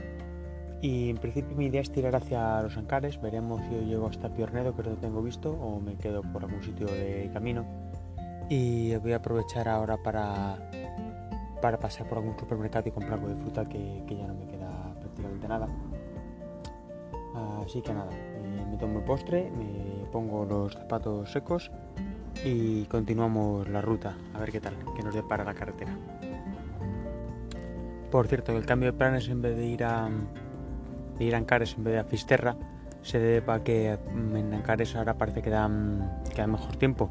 Y 0.82 1.08
en 1.10 1.18
principio 1.18 1.56
mi 1.56 1.66
idea 1.66 1.82
es 1.82 1.92
tirar 1.92 2.16
hacia 2.16 2.62
los 2.62 2.76
Ancares, 2.76 3.20
veremos 3.20 3.60
si 3.68 3.76
llego 3.84 4.08
hasta 4.08 4.28
Piornedo, 4.28 4.74
que 4.74 4.82
es 4.82 4.86
donde 4.88 5.00
tengo 5.00 5.22
visto, 5.22 5.52
o 5.52 5.78
me 5.80 5.94
quedo 5.94 6.22
por 6.22 6.42
algún 6.42 6.62
sitio 6.64 6.86
de 6.86 7.30
camino 7.32 7.85
y 8.48 8.94
voy 8.96 9.12
a 9.12 9.16
aprovechar 9.16 9.68
ahora 9.68 9.96
para, 9.96 10.56
para 11.60 11.78
pasar 11.78 12.08
por 12.08 12.18
algún 12.18 12.38
supermercado 12.38 12.88
y 12.88 12.92
comprar 12.92 13.14
algo 13.14 13.28
de 13.28 13.36
fruta 13.36 13.68
que, 13.68 14.04
ya 14.08 14.26
no 14.26 14.34
me 14.34 14.46
queda 14.46 14.94
prácticamente 15.00 15.48
nada. 15.48 15.68
Así 17.64 17.82
que 17.82 17.92
nada, 17.92 18.10
me 18.70 18.76
tomo 18.78 19.00
el 19.00 19.04
postre, 19.04 19.50
me 19.50 20.06
pongo 20.10 20.44
los 20.46 20.72
zapatos 20.72 21.30
secos 21.30 21.70
y 22.44 22.84
continuamos 22.84 23.68
la 23.68 23.80
ruta 23.82 24.16
a 24.34 24.38
ver 24.38 24.52
qué 24.52 24.60
tal, 24.60 24.74
que 24.94 25.02
nos 25.02 25.14
depara 25.14 25.44
la 25.44 25.52
carretera. 25.52 25.94
Por 28.10 28.28
cierto, 28.28 28.56
el 28.56 28.64
cambio 28.64 28.92
de 28.92 28.96
planes 28.96 29.28
en 29.28 29.42
vez 29.42 29.56
de 29.56 29.66
ir 29.66 29.84
a, 29.84 30.08
ir 31.18 31.34
a 31.34 31.38
Ancares 31.38 31.74
en 31.76 31.84
vez 31.84 31.94
de 31.94 32.00
a 32.00 32.04
Fisterra 32.04 32.56
se 33.02 33.18
debe 33.18 33.52
a 33.52 33.62
que 33.62 33.98
en 34.14 34.54
Ancares 34.54 34.96
ahora 34.96 35.14
parece 35.14 35.42
que 35.42 35.50
da, 35.50 35.68
que 36.32 36.40
da 36.40 36.46
mejor 36.46 36.76
tiempo 36.76 37.10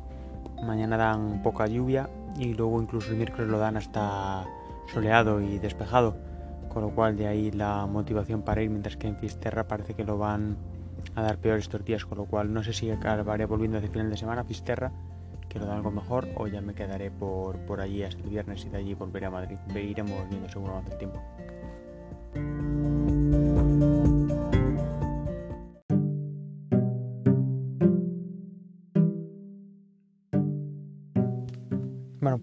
Mañana 0.66 0.98
dan 0.98 1.42
poca 1.44 1.68
lluvia 1.68 2.10
y 2.38 2.54
luego 2.54 2.82
incluso 2.82 3.12
el 3.12 3.18
miércoles 3.18 3.48
lo 3.48 3.60
dan 3.60 3.78
hasta 3.78 4.46
soleado 4.92 5.40
y 5.42 5.60
despejado, 5.60 6.18
con 6.70 6.82
lo 6.82 6.90
cual 6.90 7.16
de 7.18 7.28
ahí 7.28 7.52
la 7.52 7.86
motivación 7.86 8.42
para 8.42 8.62
ir, 8.62 8.70
mientras 8.70 8.98
que 8.98 9.08
en 9.08 9.16
Fisterra 9.16 9.68
parece 9.68 9.94
que 9.94 10.04
lo 10.04 10.18
van 10.18 10.58
a 11.16 11.22
dar 11.22 11.38
peor 11.38 11.60
estos 11.60 11.86
días, 11.86 12.06
con 12.06 12.18
lo 12.18 12.26
cual 12.26 12.54
no 12.54 12.64
sé 12.64 12.74
si 12.74 12.90
acabaré 12.90 13.46
volviendo 13.46 13.80
de 13.80 13.88
final 13.88 14.10
de 14.10 14.18
semana 14.18 14.42
a 14.42 14.44
Fisterra, 14.44 14.92
que 15.48 15.60
lo 15.60 15.66
da 15.66 15.76
algo 15.76 15.92
mejor, 15.92 16.28
o 16.36 16.48
ya 16.48 16.62
me 16.62 16.74
quedaré 16.74 17.12
por, 17.12 17.58
por 17.60 17.80
allí 17.80 18.04
hasta 18.04 18.22
el 18.24 18.30
viernes 18.30 18.66
y 18.66 18.70
de 18.70 18.78
allí 18.78 18.94
volveré 18.94 19.28
a 19.28 19.32
Madrid. 19.32 19.58
Iremos 19.76 20.28
viendo 20.30 20.50
seguro 20.50 20.74
más 20.82 20.92
el 20.92 20.98
tiempo. 20.98 21.22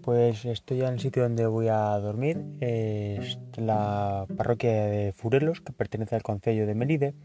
Pues 0.03 0.43
estoy 0.43 0.81
en 0.81 0.87
el 0.87 0.99
sitio 0.99 1.23
donde 1.23 1.47
voy 1.47 1.69
a 1.69 1.97
dormir. 1.99 2.43
Es 2.59 3.39
la 3.55 4.27
parroquia 4.37 4.71
de 4.85 5.13
Furelos, 5.13 5.61
que 5.61 5.71
pertenece 5.71 6.15
al 6.15 6.23
concello 6.23 6.67
de 6.67 6.75
Melide. 6.75 7.15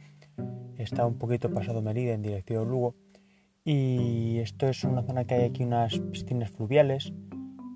Está 0.76 1.04
un 1.04 1.18
poquito 1.18 1.52
pasado 1.52 1.82
Melide 1.82 2.12
en 2.12 2.22
dirección 2.22 2.70
Lugo. 2.70 2.94
Y 3.64 4.38
esto 4.38 4.68
es 4.68 4.84
una 4.84 5.02
zona 5.02 5.24
que 5.24 5.34
hay 5.34 5.44
aquí 5.46 5.64
unas 5.64 5.98
piscinas 5.98 6.50
fluviales, 6.50 7.12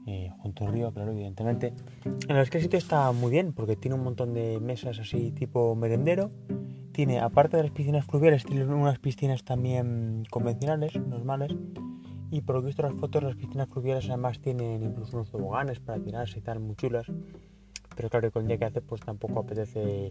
eh, 0.06 0.30
junto 0.38 0.66
al 0.66 0.72
río, 0.72 0.92
claro, 0.94 1.10
evidentemente. 1.10 1.74
En 2.28 2.36
el 2.36 2.48
que 2.48 2.58
el 2.58 2.64
sitio 2.64 2.78
está 2.78 3.10
muy 3.10 3.32
bien, 3.32 3.52
porque 3.52 3.74
tiene 3.76 3.96
un 3.96 4.04
montón 4.04 4.32
de 4.32 4.60
mesas 4.60 5.00
así 5.00 5.32
tipo 5.32 5.74
merendero. 5.74 6.30
Tiene, 6.92 7.18
aparte 7.18 7.56
de 7.56 7.64
las 7.64 7.72
piscinas 7.72 8.06
fluviales, 8.06 8.44
tiene 8.44 8.64
unas 8.66 9.00
piscinas 9.00 9.44
también 9.44 10.24
convencionales, 10.30 10.94
normales 10.96 11.52
y 12.32 12.40
por 12.40 12.56
lo 12.56 12.62
he 12.62 12.64
visto 12.64 12.82
las 12.82 12.94
fotos, 12.94 13.22
las 13.22 13.36
piscinas 13.36 13.68
fluviales 13.68 14.08
además 14.08 14.40
tienen 14.40 14.82
incluso 14.82 15.18
unos 15.18 15.30
toboganes 15.30 15.80
para 15.80 16.02
tirarse 16.02 16.38
y 16.38 16.42
tal, 16.42 16.60
muy 16.60 16.74
chulas. 16.76 17.06
Pero 17.94 18.08
claro, 18.08 18.32
con 18.32 18.42
el 18.42 18.48
día 18.48 18.56
que 18.56 18.64
hace, 18.64 18.80
pues 18.80 19.02
tampoco 19.02 19.40
apetece 19.40 20.08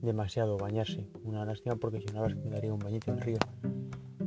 demasiado 0.00 0.56
bañarse. 0.56 1.06
Una 1.24 1.44
lástima 1.44 1.76
porque 1.76 2.00
si 2.00 2.06
no, 2.14 2.26
la 2.26 2.34
me 2.34 2.48
daría 2.48 2.72
un 2.72 2.78
bañito 2.78 3.10
en 3.10 3.18
el 3.18 3.22
río. 3.22 3.38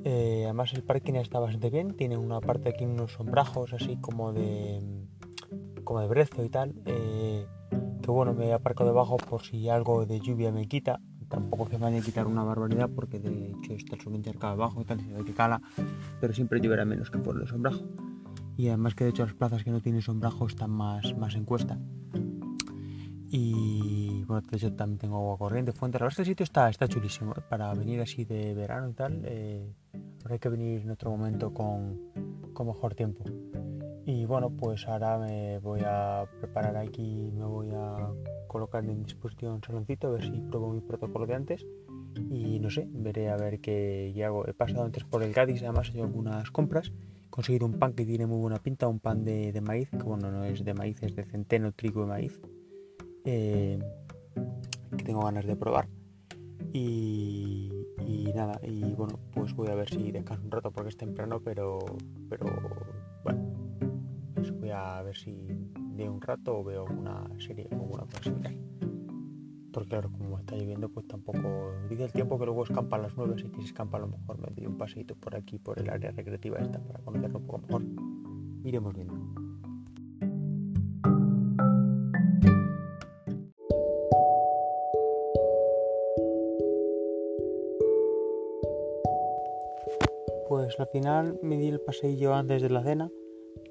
Eh, 0.03 0.43
además, 0.43 0.71
el 0.74 0.83
parking 0.83 1.15
está 1.15 1.39
bastante 1.39 1.71
bien. 1.71 1.95
Tiene 1.95 2.15
una 2.15 2.41
parte 2.41 2.69
aquí, 2.69 2.86
unos 2.86 3.13
sombrajos 3.13 3.74
así 3.74 3.98
como 3.98 4.33
de 4.33 4.79
como 5.83 6.00
de 6.00 6.07
brezo 6.07 6.45
y 6.45 6.50
tal. 6.50 6.75
Eh, 6.86 7.48
que 8.03 8.12
bueno, 8.12 8.36
me 8.36 8.53
aparco 8.53 8.86
debajo 8.86 9.17
por 9.17 9.41
si 9.41 9.67
algo 9.67 10.05
de 10.05 10.19
lluvia 10.19 10.51
me 10.51 10.67
quita 10.67 11.00
tampoco 11.31 11.67
se 11.69 11.77
vaya 11.77 12.00
a 12.00 12.01
quitar 12.01 12.27
una 12.27 12.43
barbaridad 12.43 12.89
porque 12.93 13.19
de 13.19 13.51
hecho 13.51 13.73
está 13.73 13.95
el 13.95 14.01
suelo 14.01 14.19
acá 14.29 14.51
abajo 14.51 14.81
y 14.81 14.85
tal, 14.85 15.00
se 15.00 15.13
ve 15.13 15.23
que 15.23 15.33
cala, 15.33 15.61
pero 16.19 16.33
siempre 16.33 16.59
lloverá 16.59 16.85
menos 16.85 17.09
que 17.09 17.17
por 17.17 17.39
el 17.39 17.47
sombrajo. 17.47 17.81
Y 18.57 18.67
además 18.67 18.93
que 18.93 19.05
de 19.05 19.11
hecho 19.11 19.25
las 19.25 19.33
plazas 19.33 19.63
que 19.63 19.71
no 19.71 19.81
tienen 19.81 20.01
sombrajo 20.01 20.45
están 20.45 20.69
más, 20.69 21.17
más 21.17 21.33
en 21.35 21.45
cuesta. 21.45 21.79
Y 23.33 24.25
bueno, 24.25 24.45
de 24.51 24.57
hecho 24.57 24.73
también 24.73 25.00
tengo 25.00 25.15
agua 25.15 25.38
corriente, 25.38 25.71
fuente. 25.71 25.97
La 25.97 26.05
verdad 26.05 26.19
este 26.19 26.29
sitio 26.29 26.43
está, 26.43 26.69
está 26.69 26.88
chulísimo 26.88 27.31
¿eh? 27.31 27.41
para 27.50 27.73
venir 27.73 28.01
así 28.01 28.25
de 28.25 28.53
verano 28.53 28.89
y 28.89 28.93
tal. 28.93 29.21
Eh, 29.23 29.73
hay 30.29 30.39
que 30.39 30.50
venir 30.50 30.81
en 30.81 30.91
otro 30.91 31.11
momento 31.11 31.53
con, 31.53 32.01
con 32.53 32.67
mejor 32.67 32.93
tiempo. 32.93 33.23
Y 34.13 34.25
bueno, 34.25 34.49
pues 34.49 34.85
ahora 34.89 35.17
me 35.17 35.59
voy 35.59 35.79
a 35.85 36.25
preparar 36.41 36.75
aquí, 36.75 37.31
me 37.33 37.45
voy 37.45 37.69
a 37.73 37.95
colocar 38.47 38.83
en 38.83 39.03
disposición 39.05 39.53
un 39.53 39.63
saloncito, 39.63 40.07
a 40.07 40.11
ver 40.11 40.23
si 40.23 40.31
pruebo 40.31 40.73
mi 40.73 40.81
protocolo 40.81 41.25
de 41.25 41.35
antes. 41.35 41.65
Y 42.29 42.59
no 42.59 42.69
sé, 42.69 42.89
veré 42.91 43.29
a 43.29 43.37
ver 43.37 43.61
qué, 43.61 44.13
hago. 44.25 44.45
He 44.45 44.53
pasado 44.53 44.83
antes 44.83 45.05
por 45.05 45.23
el 45.23 45.31
Gadis, 45.31 45.63
además 45.63 45.87
he 45.87 45.91
hecho 45.91 46.03
algunas 46.03 46.51
compras. 46.51 46.91
He 47.25 47.29
conseguido 47.29 47.65
un 47.65 47.79
pan 47.79 47.93
que 47.93 48.05
tiene 48.05 48.25
muy 48.25 48.39
buena 48.39 48.57
pinta, 48.57 48.89
un 48.89 48.99
pan 48.99 49.23
de, 49.23 49.57
maíz, 49.61 49.89
que 49.89 50.03
bueno, 50.03 50.29
no 50.29 50.43
es 50.43 50.65
de 50.65 50.73
maíz, 50.73 51.01
es 51.03 51.15
de 51.15 51.23
centeno, 51.23 51.71
trigo 51.71 52.03
y 52.03 52.07
maíz. 52.07 52.41
Eh, 53.23 53.79
que 54.97 55.03
tengo 55.05 55.23
ganas 55.23 55.45
de 55.45 55.55
probar. 55.55 55.87
Y, 56.73 57.71
y, 58.05 58.33
nada, 58.35 58.59
y 58.61 58.93
bueno, 58.93 59.17
pues 59.33 59.55
voy 59.55 59.69
a 59.69 59.75
ver 59.75 59.89
si 59.89 60.11
descanso 60.11 60.43
un 60.43 60.51
rato 60.51 60.69
porque 60.69 60.89
es 60.89 60.97
temprano, 60.97 61.39
pero, 61.41 61.79
pero 62.29 62.45
a 64.72 65.01
ver 65.01 65.16
si 65.16 65.36
de 65.96 66.10
un 66.10 66.22
rato 66.22 66.64
veo 66.64 66.86
una 66.86 67.27
serie 67.40 67.68
o 67.72 67.75
alguna 67.75 68.05
cosa. 68.05 68.31
Porque 69.72 69.90
claro, 69.90 70.12
como 70.12 70.38
está 70.38 70.55
lloviendo, 70.55 70.90
pues 70.90 71.07
tampoco 71.07 71.72
dice 71.90 72.03
el 72.03 72.12
tiempo 72.12 72.38
que 72.38 72.46
luego 72.46 72.64
escampa 72.64 72.98
a 72.98 73.00
las 73.00 73.16
9, 73.16 73.36
así 73.38 73.50
que 73.50 73.62
si 73.62 73.68
escampa 73.68 73.98
a 73.98 74.01
lo 74.01 74.07
mejor 74.07 74.38
me 74.40 74.50
doy 74.53 74.66
un 74.66 74.77
paseito 74.77 75.16
por 75.16 75.36
aquí, 75.36 75.60
por 75.60 75.79
el 75.79 75.90
área 75.90 76.12
recreativa 76.12 76.60
esta, 76.60 76.79
para 76.79 77.00
conocerlo 77.00 77.40
un 77.40 77.46
poco 77.46 77.60
mejor. 77.60 77.84
Iremos 78.64 78.94
viendo. 78.94 79.14
Pues 90.50 90.77
al 90.77 90.88
final 90.88 91.40
me 91.42 91.57
di 91.57 91.70
el 91.70 91.79
paseillo 91.79 92.36
antes 92.36 92.62
de 92.62 92.70
la 92.70 92.84
cena 92.84 93.10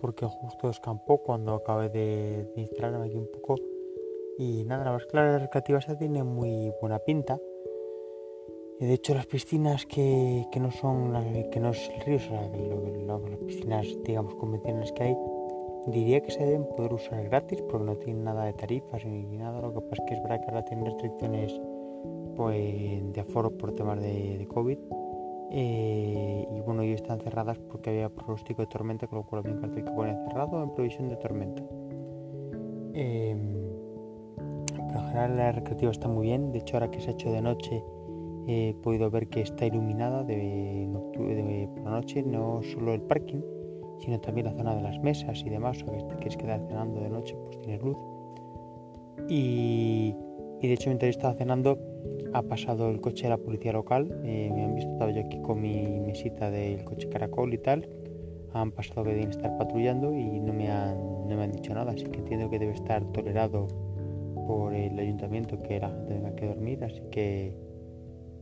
porque 0.01 0.27
justo 0.27 0.71
escampó 0.71 1.19
cuando 1.19 1.55
acabé 1.55 1.89
de, 1.91 2.51
instalarme 2.57 3.07
aquí 3.07 3.17
un 3.17 3.31
poco. 3.31 3.57
Y 4.39 4.65
nada, 4.65 4.85
la 4.85 4.93
más 4.93 5.07
clara 5.07 5.39
recreativa 5.39 5.79
esta 5.79 5.97
tiene 5.99 6.25
muy 6.25 6.73
buena 6.81 6.99
pinta. 6.99 7.39
Y 8.81 8.87
de 8.87 8.95
hecho 8.95 9.15
las 9.15 9.27
piscinas 9.27 9.85
que, 9.85 10.47
no 10.59 10.71
son 10.71 11.13
que 11.51 11.61
no 11.61 11.71
es 11.71 11.91
el 11.91 12.01
río, 12.01 12.19
las 13.07 13.39
piscinas 13.41 13.87
digamos 14.05 14.35
convencionales 14.37 14.91
que 14.93 15.03
hay 15.03 15.17
diría 15.87 16.21
que 16.21 16.31
se 16.31 16.45
deben 16.45 16.65
poder 16.65 16.95
usar 16.95 17.23
gratis 17.25 17.61
porque 17.63 17.85
no 17.85 17.97
tienen 17.97 18.25
nada 18.25 18.45
de 18.45 18.55
tarifas 18.55 19.05
ni 19.05 19.37
nada, 19.37 19.61
lo 19.61 19.75
que 19.75 19.81
pasa 19.83 20.03
es 20.03 20.09
que 20.09 20.15
es 20.15 20.23
verdad 20.23 20.41
que 20.41 20.47
ahora 20.47 20.65
tienen 20.65 20.87
restricciones 20.87 21.61
pues, 22.37 23.13
de 23.13 23.21
aforo 23.21 23.51
por 23.51 23.75
temas 23.75 24.01
de, 24.01 24.39
de 24.39 24.47
COVID 24.47 24.79
eh, 25.51 26.47
y 26.51 26.61
bueno, 26.61 26.85
y 26.85 26.93
están 26.93 27.21
cerradas 27.21 27.59
porque 27.59 27.91
había 27.91 28.09
pronóstico 28.09 28.63
de 28.63 28.69
tormenta, 28.69 29.07
con 29.07 29.19
lo 29.19 29.25
cual 29.25 29.41
había 29.41 29.55
un 29.55 29.61
cartel 29.61 29.85
que 29.85 29.91
pone 29.91 30.17
cerrado 30.29 30.63
en 30.63 30.75
previsión 30.75 31.09
de 31.09 31.17
tormenta. 31.17 31.63
Em, 32.95 33.55
pero 34.37 35.01
en 35.01 35.07
general 35.07 35.37
la 35.37 35.53
recreativa 35.53 35.91
está 35.91 36.09
muy 36.09 36.27
bien, 36.27 36.53
de 36.53 36.59
hecho 36.59 36.77
ahora 36.77 36.91
que 36.91 37.01
se 37.01 37.11
ha 37.11 37.13
hecho 37.13 37.31
de 37.33 37.43
noche 37.43 37.83
he 38.47 38.75
podido 38.83 39.11
ver 39.11 39.29
que 39.29 39.43
está 39.43 39.67
iluminada 39.67 40.25
de, 40.25 40.89
por 41.15 41.85
la 41.85 41.91
noche, 41.91 42.23
no 42.23 42.61
solo 42.63 42.95
el 42.95 43.03
parking, 43.03 43.41
sino 44.01 44.21
también 44.21 44.47
la 44.47 44.53
zona 44.55 44.75
de 44.75 44.83
las 44.83 44.99
mesas 45.01 45.43
y 45.45 45.51
demás, 45.51 45.83
o 45.83 45.93
que 45.93 46.03
te 46.03 46.15
quieres 46.17 46.37
quedar 46.37 46.61
cenando 46.67 47.01
de 47.01 47.11
noche, 47.11 47.37
pues 47.45 47.61
tienes 47.61 47.83
luz. 47.83 47.97
Y, 49.29 50.15
y 50.61 50.69
de 50.69 50.75
hecho 50.75 50.91
mientras 50.91 51.11
estaba 51.11 51.35
cenando 51.35 51.79
ha 52.33 52.43
pasado 52.43 52.91
el 52.91 53.01
coche 53.01 53.25
de 53.25 53.31
la 53.31 53.39
policía 53.39 53.73
local, 53.73 54.21
eh, 54.25 54.51
me 54.55 54.65
han 54.65 54.75
visto, 54.75 54.93
estaba 54.93 55.11
yo 55.11 55.21
aquí 55.21 55.41
con 55.41 55.61
mi 55.61 56.01
mesita 56.01 56.51
del 56.51 56.85
coche 56.85 57.09
caracol 57.09 57.53
y 57.55 57.59
tal, 57.59 57.89
han 58.53 58.73
pasado 58.73 59.05
que 59.05 59.11
deben 59.11 59.31
estar 59.31 59.57
patrullando 59.57 60.15
y 60.15 60.41
no 60.41 60.53
me 60.53 60.71
han, 60.71 60.97
no 61.29 61.37
me 61.37 61.43
han 61.43 61.53
dicho 61.53 61.75
nada, 61.75 61.93
así 61.93 62.05
que 62.05 62.21
entiendo 62.21 62.49
que 62.51 62.59
debe 62.59 62.73
estar 62.73 63.05
tolerado 63.13 63.67
por 64.47 64.75
el 64.75 64.99
ayuntamiento 64.99 65.61
que 65.63 65.81
la 65.81 65.89
gente 65.89 66.15
tenga 66.15 66.35
que 66.37 66.47
dormir, 66.47 66.85
así 66.85 67.03
que, 67.11 67.57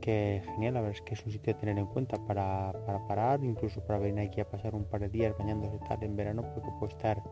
que 0.01 0.43
genial, 0.45 0.75
la 0.75 0.81
verdad 0.81 0.97
es 0.97 1.03
que 1.03 1.15
es 1.15 1.25
un 1.25 1.33
sitio 1.33 1.55
a 1.55 1.59
tener 1.59 1.79
en 1.79 1.87
cuenta 1.87 2.17
para, 2.27 2.73
para 2.85 3.07
parar, 3.07 3.43
incluso 3.43 3.81
para 3.85 3.99
venir 3.99 4.27
aquí 4.27 4.41
a 4.41 4.49
pasar 4.49 4.75
un 4.75 4.85
par 4.85 5.01
de 5.01 5.09
días 5.09 5.35
bañándose 5.39 5.79
tal 5.89 6.03
en 6.03 6.17
verano, 6.17 6.43
porque 6.43 6.71
puede 6.79 6.93
estar 6.93 7.23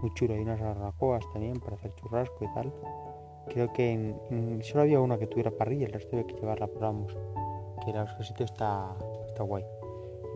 muy 0.00 0.12
chulo, 0.14 0.34
hay 0.34 0.40
unas 0.40 0.60
barbacoas 0.60 1.24
también 1.32 1.58
para 1.58 1.76
hacer 1.76 1.92
churrasco 1.96 2.44
y 2.44 2.54
tal 2.54 2.72
creo 3.48 3.72
que 3.72 4.14
solo 4.62 4.82
había 4.82 5.00
una 5.00 5.18
que 5.18 5.26
tuviera 5.26 5.50
parrilla, 5.50 5.86
el 5.86 5.92
resto 5.92 6.16
había 6.16 6.26
que 6.26 6.34
llevarla 6.34 6.66
por 6.66 6.84
ambos. 6.84 7.16
Que 7.84 7.90
el 7.90 8.24
sitio 8.24 8.44
está, 8.44 8.94
está 9.26 9.42
guay. 9.42 9.64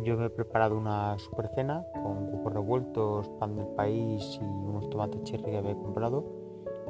Yo 0.05 0.17
me 0.17 0.27
he 0.27 0.31
preparado 0.31 0.77
una 0.77 1.19
super 1.19 1.49
cena 1.55 1.85
con 2.03 2.29
huevos 2.33 2.53
revueltos, 2.53 3.29
pan 3.39 3.57
del 3.57 3.67
país 3.69 4.39
y 4.41 4.45
unos 4.45 4.89
tomates 4.91 5.23
cherry 5.23 5.45
que 5.45 5.59
había 5.59 5.75
comprado. 5.75 6.25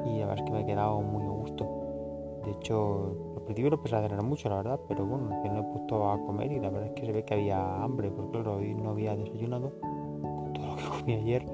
Y 0.07 0.21
la 0.21 0.27
verdad 0.27 0.39
es 0.39 0.45
que 0.45 0.51
me 0.53 0.61
he 0.63 0.67
quedado 0.67 1.01
muy 1.03 1.25
a 1.25 1.29
gusto. 1.29 1.83
De 2.45 2.53
hecho, 2.53 3.35
al 3.37 3.43
principio 3.43 3.71
no 3.71 3.83
pensaba 3.83 4.09
tener 4.09 4.23
mucho, 4.25 4.49
la 4.49 4.57
verdad, 4.57 4.81
pero 4.89 5.05
bueno, 5.07 5.43
que 5.43 5.49
no 5.49 5.61
he 5.61 5.63
puesto 5.65 6.11
a 6.11 6.21
comer 6.25 6.53
y 6.53 6.61
la 6.61 6.71
verdad 6.71 6.89
es 6.89 6.93
que 6.93 7.07
se 7.07 7.13
ve 7.13 7.25
que 7.25 7.35
había 7.35 7.83
hambre, 7.83 8.11
porque 8.11 8.33
claro, 8.33 8.57
hoy 8.57 8.75
no 8.75 8.91
había 8.91 9.17
desayunado 9.17 9.73
todo 10.55 10.67
lo 10.67 10.77
que 10.77 10.99
comí 10.99 11.15
ayer. 11.15 11.45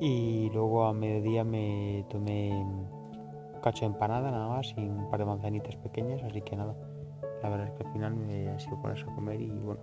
Y 0.00 0.50
luego 0.50 0.84
a 0.84 0.92
mediodía 0.92 1.42
me 1.42 2.04
tomé 2.08 2.66
cacho 3.60 3.80
de 3.80 3.92
empanada 3.92 4.30
nada 4.30 4.48
más 4.48 4.74
y 4.76 4.88
un 4.88 5.08
par 5.10 5.20
de 5.20 5.26
manzanitas 5.26 5.76
pequeñas, 5.76 6.22
así 6.22 6.42
que 6.42 6.56
nada. 6.56 6.74
La 7.42 7.48
verdad 7.48 7.68
es 7.68 7.72
que 7.74 7.86
al 7.86 7.92
final 7.92 8.14
me 8.14 8.54
he 8.54 8.58
sido 8.58 8.80
ponerse 8.80 9.04
a 9.04 9.14
comer 9.14 9.40
y 9.40 9.50
bueno, 9.50 9.80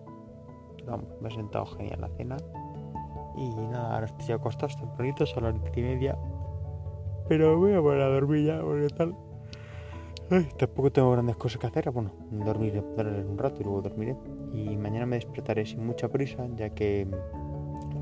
vamos, 0.86 1.07
me 1.21 1.29
he 1.29 1.31
sentado 1.31 1.65
genial 1.65 2.01
la 2.01 2.09
cena. 2.09 2.38
Y 3.36 3.49
nada, 3.49 3.95
ahora 3.95 4.05
estoy 4.05 4.33
acostado 4.33 4.73
tempranito, 4.75 5.25
son 5.25 5.43
las 5.43 5.55
y 5.75 5.81
media. 5.81 6.17
Pero 7.27 7.57
voy 7.57 7.73
a 7.73 7.81
poner 7.81 8.01
a 8.01 8.09
dormir 8.09 8.45
ya, 8.45 8.62
porque 8.62 8.88
tal. 8.89 9.15
tampoco 10.57 10.91
tengo 10.91 11.12
grandes 11.12 11.38
cosas 11.38 11.59
que 11.59 11.67
hacer. 11.67 11.89
Bueno, 11.91 12.12
dormiré, 12.31 12.81
dormiré 12.95 13.25
un 13.25 13.38
rato 13.38 13.62
y 13.62 13.63
luego 13.63 13.81
dormiré. 13.81 14.15
Y 14.51 14.77
mañana 14.77 15.05
me 15.05 15.15
despertaré 15.15 15.65
sin 15.65 15.86
mucha 15.86 16.09
prisa, 16.09 16.47
ya 16.55 16.69
que 16.69 17.07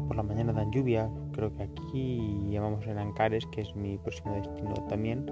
por 0.08 0.16
la 0.18 0.24
mañana 0.24 0.52
dan 0.52 0.72
lluvia. 0.72 1.10
Creo 1.32 1.54
que 1.54 1.64
aquí 1.64 2.50
llamamos 2.50 2.86
en 2.88 2.98
Ancares, 2.98 3.46
que 3.48 3.62
es 3.62 3.76
mi 3.76 3.98
próximo 3.98 4.34
destino 4.34 4.74
también 4.90 5.26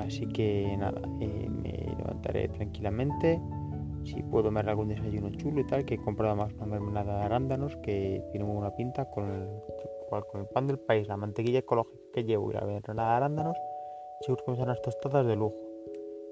Así 0.00 0.26
que 0.26 0.76
nada, 0.78 1.00
eh, 1.20 1.48
me 1.48 1.94
levantaré 1.96 2.48
tranquilamente 2.48 3.40
si 4.04 4.22
puedo 4.22 4.44
comer 4.44 4.68
algún 4.68 4.88
desayuno 4.88 5.30
chulo 5.30 5.60
y 5.60 5.66
tal, 5.66 5.84
que 5.84 5.94
he 5.94 5.98
comprado 5.98 6.36
más 6.36 6.52
una 6.54 6.66
mermelada 6.66 7.18
de 7.18 7.24
arándanos 7.24 7.76
que 7.78 8.22
tiene 8.30 8.44
muy 8.44 8.56
buena 8.56 8.74
pinta 8.76 9.10
con 9.10 9.30
el, 9.30 10.46
pan 10.52 10.66
del 10.66 10.78
país, 10.78 11.08
la 11.08 11.16
mantequilla 11.16 11.60
ecológica 11.60 11.98
que 12.12 12.24
llevo 12.24 12.50
y 12.50 12.54
la 12.54 12.64
mermelada 12.64 13.10
de 13.10 13.16
arándanos, 13.16 13.56
seguro 14.20 14.44
que 14.44 14.50
me 14.52 14.56
son 14.58 14.68
las 14.68 14.82
tostadas 14.82 15.26
de 15.26 15.36
lujo. 15.36 15.56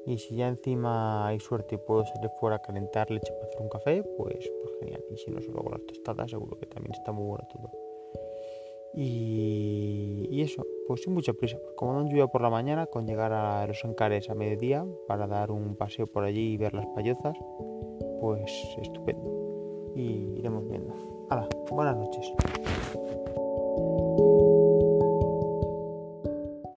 Y 0.04 0.18
si 0.18 0.36
ya 0.36 0.48
encima 0.48 1.28
hay 1.28 1.38
suerte 1.38 1.76
y 1.76 1.78
puedo 1.78 2.04
salir 2.04 2.28
fuera 2.40 2.56
a 2.56 2.58
calentar 2.58 3.10
leche 3.10 3.32
para 3.32 3.46
hacer 3.46 3.62
un 3.62 3.68
café, 3.68 4.02
pues, 4.02 4.50
pues 4.62 4.74
genial. 4.80 5.02
Y 5.10 5.16
si 5.16 5.30
no, 5.30 5.40
solo 5.40 5.62
con 5.62 5.72
las 5.72 5.86
tostadas, 5.86 6.30
seguro 6.30 6.58
que 6.58 6.66
también 6.66 6.92
está 6.92 7.12
muy 7.12 7.24
bueno 7.24 7.46
todo. 7.52 7.70
Y, 8.94 10.40
eso, 10.42 10.66
pues 10.86 11.02
sin 11.02 11.14
mucha 11.14 11.32
prisa, 11.32 11.58
como 11.76 11.92
no 11.94 12.08
lluvia 12.08 12.26
por 12.26 12.42
la 12.42 12.50
mañana, 12.50 12.86
con 12.86 13.06
llegar 13.06 13.32
a 13.32 13.66
los 13.66 13.84
encares 13.84 14.30
a 14.30 14.34
mediodía 14.34 14.84
para 15.06 15.26
dar 15.26 15.50
un 15.50 15.76
paseo 15.76 16.06
por 16.06 16.24
allí 16.24 16.52
y 16.52 16.56
ver 16.56 16.74
las 16.74 16.86
payozas, 16.94 17.36
pues 18.20 18.76
estupendo. 18.80 19.92
Y 19.94 20.38
iremos 20.38 20.66
viendo. 20.68 20.94
Hala, 21.30 21.48
buenas 21.70 21.96
noches. 21.96 22.32